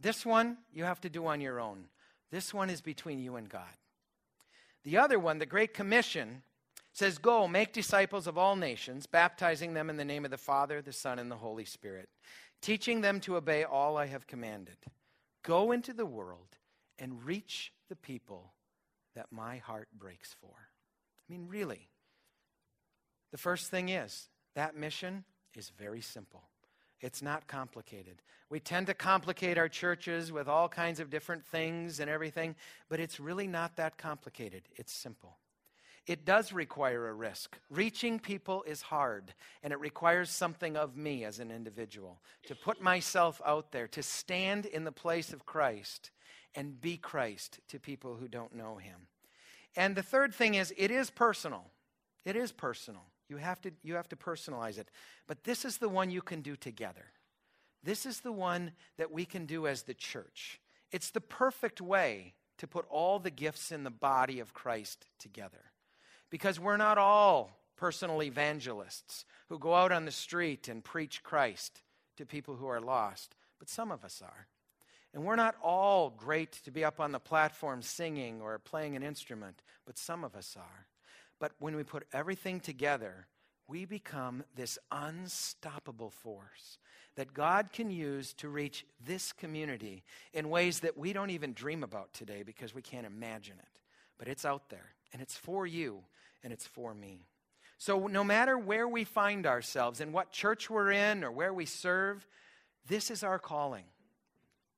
This 0.00 0.24
one 0.24 0.58
you 0.72 0.84
have 0.84 1.00
to 1.02 1.10
do 1.10 1.26
on 1.26 1.40
your 1.40 1.60
own. 1.60 1.86
This 2.30 2.54
one 2.54 2.70
is 2.70 2.80
between 2.80 3.20
you 3.20 3.36
and 3.36 3.48
God. 3.48 3.62
The 4.84 4.98
other 4.98 5.18
one, 5.18 5.38
the 5.38 5.46
Great 5.46 5.74
Commission, 5.74 6.42
says, 6.92 7.18
Go, 7.18 7.48
make 7.48 7.72
disciples 7.72 8.26
of 8.26 8.38
all 8.38 8.56
nations, 8.56 9.06
baptizing 9.06 9.74
them 9.74 9.90
in 9.90 9.96
the 9.96 10.04
name 10.04 10.24
of 10.24 10.30
the 10.30 10.38
Father, 10.38 10.80
the 10.80 10.92
Son, 10.92 11.18
and 11.18 11.30
the 11.30 11.36
Holy 11.36 11.64
Spirit, 11.64 12.08
teaching 12.62 13.00
them 13.00 13.20
to 13.20 13.36
obey 13.36 13.64
all 13.64 13.96
I 13.96 14.06
have 14.06 14.26
commanded. 14.26 14.76
Go 15.42 15.72
into 15.72 15.92
the 15.92 16.06
world 16.06 16.56
and 17.00 17.24
reach 17.24 17.72
the 17.88 17.96
people 17.96 18.52
that 19.16 19.32
my 19.32 19.56
heart 19.56 19.88
breaks 19.98 20.36
for. 20.40 20.54
I 20.54 21.32
mean, 21.32 21.46
really. 21.48 21.88
The 23.32 23.38
first 23.38 23.70
thing 23.70 23.88
is 23.88 24.28
that 24.54 24.76
mission 24.76 25.24
is 25.54 25.70
very 25.70 26.00
simple. 26.00 26.42
It's 27.00 27.22
not 27.22 27.46
complicated. 27.46 28.20
We 28.50 28.60
tend 28.60 28.88
to 28.88 28.94
complicate 28.94 29.56
our 29.56 29.68
churches 29.68 30.30
with 30.30 30.48
all 30.48 30.68
kinds 30.68 31.00
of 31.00 31.08
different 31.08 31.46
things 31.46 31.98
and 31.98 32.10
everything, 32.10 32.56
but 32.88 33.00
it's 33.00 33.18
really 33.18 33.46
not 33.46 33.76
that 33.76 33.96
complicated. 33.96 34.62
It's 34.76 34.92
simple. 34.92 35.38
It 36.06 36.24
does 36.24 36.52
require 36.52 37.08
a 37.08 37.14
risk. 37.14 37.58
Reaching 37.70 38.18
people 38.18 38.64
is 38.64 38.82
hard, 38.82 39.32
and 39.62 39.72
it 39.72 39.80
requires 39.80 40.30
something 40.30 40.76
of 40.76 40.96
me 40.96 41.24
as 41.24 41.38
an 41.38 41.50
individual 41.50 42.20
to 42.46 42.54
put 42.54 42.82
myself 42.82 43.40
out 43.46 43.70
there, 43.72 43.86
to 43.88 44.02
stand 44.02 44.66
in 44.66 44.84
the 44.84 44.92
place 44.92 45.32
of 45.32 45.46
Christ 45.46 46.10
and 46.54 46.80
be 46.80 46.96
Christ 46.96 47.60
to 47.68 47.78
people 47.78 48.16
who 48.16 48.28
don't 48.28 48.54
know 48.54 48.76
him. 48.76 49.06
And 49.76 49.94
the 49.94 50.02
third 50.02 50.34
thing 50.34 50.54
is, 50.54 50.74
it 50.76 50.90
is 50.90 51.10
personal. 51.10 51.64
It 52.24 52.36
is 52.36 52.52
personal. 52.52 53.02
You 53.28 53.36
have 53.36 53.60
to, 53.62 53.72
you 53.82 53.94
have 53.94 54.08
to 54.08 54.16
personalize 54.16 54.78
it. 54.78 54.88
But 55.26 55.44
this 55.44 55.64
is 55.64 55.78
the 55.78 55.88
one 55.88 56.10
you 56.10 56.22
can 56.22 56.40
do 56.40 56.56
together. 56.56 57.06
This 57.82 58.04
is 58.04 58.20
the 58.20 58.32
one 58.32 58.72
that 58.98 59.12
we 59.12 59.24
can 59.24 59.46
do 59.46 59.66
as 59.66 59.82
the 59.82 59.94
church. 59.94 60.60
It's 60.90 61.10
the 61.10 61.20
perfect 61.20 61.80
way 61.80 62.34
to 62.58 62.66
put 62.66 62.84
all 62.90 63.18
the 63.18 63.30
gifts 63.30 63.72
in 63.72 63.84
the 63.84 63.90
body 63.90 64.40
of 64.40 64.52
Christ 64.52 65.06
together. 65.18 65.72
Because 66.28 66.60
we're 66.60 66.76
not 66.76 66.98
all 66.98 67.58
personal 67.76 68.22
evangelists 68.22 69.24
who 69.48 69.58
go 69.58 69.74
out 69.74 69.92
on 69.92 70.04
the 70.04 70.10
street 70.10 70.68
and 70.68 70.84
preach 70.84 71.22
Christ 71.22 71.82
to 72.18 72.26
people 72.26 72.56
who 72.56 72.66
are 72.66 72.80
lost, 72.80 73.34
but 73.58 73.70
some 73.70 73.90
of 73.90 74.04
us 74.04 74.20
are. 74.22 74.46
And 75.12 75.24
we're 75.24 75.36
not 75.36 75.56
all 75.62 76.10
great 76.10 76.52
to 76.64 76.70
be 76.70 76.84
up 76.84 77.00
on 77.00 77.12
the 77.12 77.18
platform 77.18 77.82
singing 77.82 78.40
or 78.40 78.58
playing 78.58 78.94
an 78.94 79.02
instrument, 79.02 79.62
but 79.84 79.98
some 79.98 80.22
of 80.22 80.36
us 80.36 80.56
are. 80.56 80.86
But 81.40 81.52
when 81.58 81.74
we 81.74 81.82
put 81.82 82.06
everything 82.12 82.60
together, 82.60 83.26
we 83.66 83.86
become 83.86 84.44
this 84.54 84.78
unstoppable 84.92 86.10
force 86.10 86.78
that 87.16 87.34
God 87.34 87.72
can 87.72 87.90
use 87.90 88.32
to 88.34 88.48
reach 88.48 88.86
this 89.04 89.32
community 89.32 90.04
in 90.32 90.48
ways 90.48 90.80
that 90.80 90.96
we 90.96 91.12
don't 91.12 91.30
even 91.30 91.52
dream 91.52 91.82
about 91.82 92.12
today 92.12 92.42
because 92.44 92.74
we 92.74 92.82
can't 92.82 93.06
imagine 93.06 93.56
it. 93.58 93.80
But 94.18 94.28
it's 94.28 94.44
out 94.44 94.68
there, 94.70 94.94
and 95.12 95.20
it's 95.20 95.36
for 95.36 95.66
you, 95.66 96.02
and 96.44 96.52
it's 96.52 96.66
for 96.66 96.94
me. 96.94 97.26
So, 97.78 98.06
no 98.06 98.22
matter 98.22 98.58
where 98.58 98.86
we 98.86 99.04
find 99.04 99.46
ourselves, 99.46 100.00
in 100.00 100.12
what 100.12 100.30
church 100.30 100.68
we're 100.68 100.90
in, 100.90 101.24
or 101.24 101.32
where 101.32 101.54
we 101.54 101.64
serve, 101.64 102.26
this 102.86 103.10
is 103.10 103.24
our 103.24 103.38
calling 103.38 103.84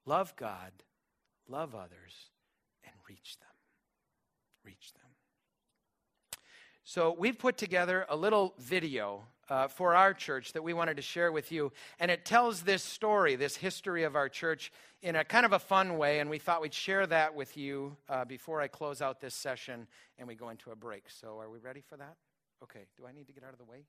love 0.06 0.34
God, 0.36 0.72
love 1.48 1.74
others, 1.74 2.30
and 2.84 2.94
reach 3.08 3.36
them. 3.38 3.48
Reach 4.64 4.92
them. 4.94 5.02
So, 6.84 7.14
we've 7.16 7.38
put 7.38 7.56
together 7.56 8.06
a 8.08 8.16
little 8.16 8.54
video 8.58 9.24
uh, 9.48 9.68
for 9.68 9.94
our 9.94 10.14
church 10.14 10.52
that 10.52 10.62
we 10.62 10.72
wanted 10.72 10.96
to 10.96 11.02
share 11.02 11.30
with 11.30 11.52
you. 11.52 11.72
And 12.00 12.10
it 12.10 12.24
tells 12.24 12.62
this 12.62 12.82
story, 12.82 13.36
this 13.36 13.56
history 13.56 14.02
of 14.02 14.16
our 14.16 14.28
church, 14.28 14.72
in 15.02 15.16
a 15.16 15.24
kind 15.24 15.44
of 15.44 15.52
a 15.52 15.58
fun 15.58 15.98
way. 15.98 16.20
And 16.20 16.30
we 16.30 16.38
thought 16.38 16.62
we'd 16.62 16.74
share 16.74 17.06
that 17.06 17.34
with 17.34 17.56
you 17.56 17.96
uh, 18.08 18.24
before 18.24 18.60
I 18.60 18.68
close 18.68 19.02
out 19.02 19.20
this 19.20 19.34
session 19.34 19.86
and 20.18 20.26
we 20.26 20.34
go 20.34 20.48
into 20.48 20.70
a 20.70 20.76
break. 20.76 21.04
So, 21.08 21.38
are 21.38 21.50
we 21.50 21.58
ready 21.58 21.82
for 21.82 21.96
that? 21.96 22.16
Okay. 22.62 22.86
Do 22.96 23.06
I 23.06 23.12
need 23.12 23.26
to 23.26 23.32
get 23.32 23.44
out 23.44 23.52
of 23.52 23.58
the 23.58 23.64
way? 23.64 23.84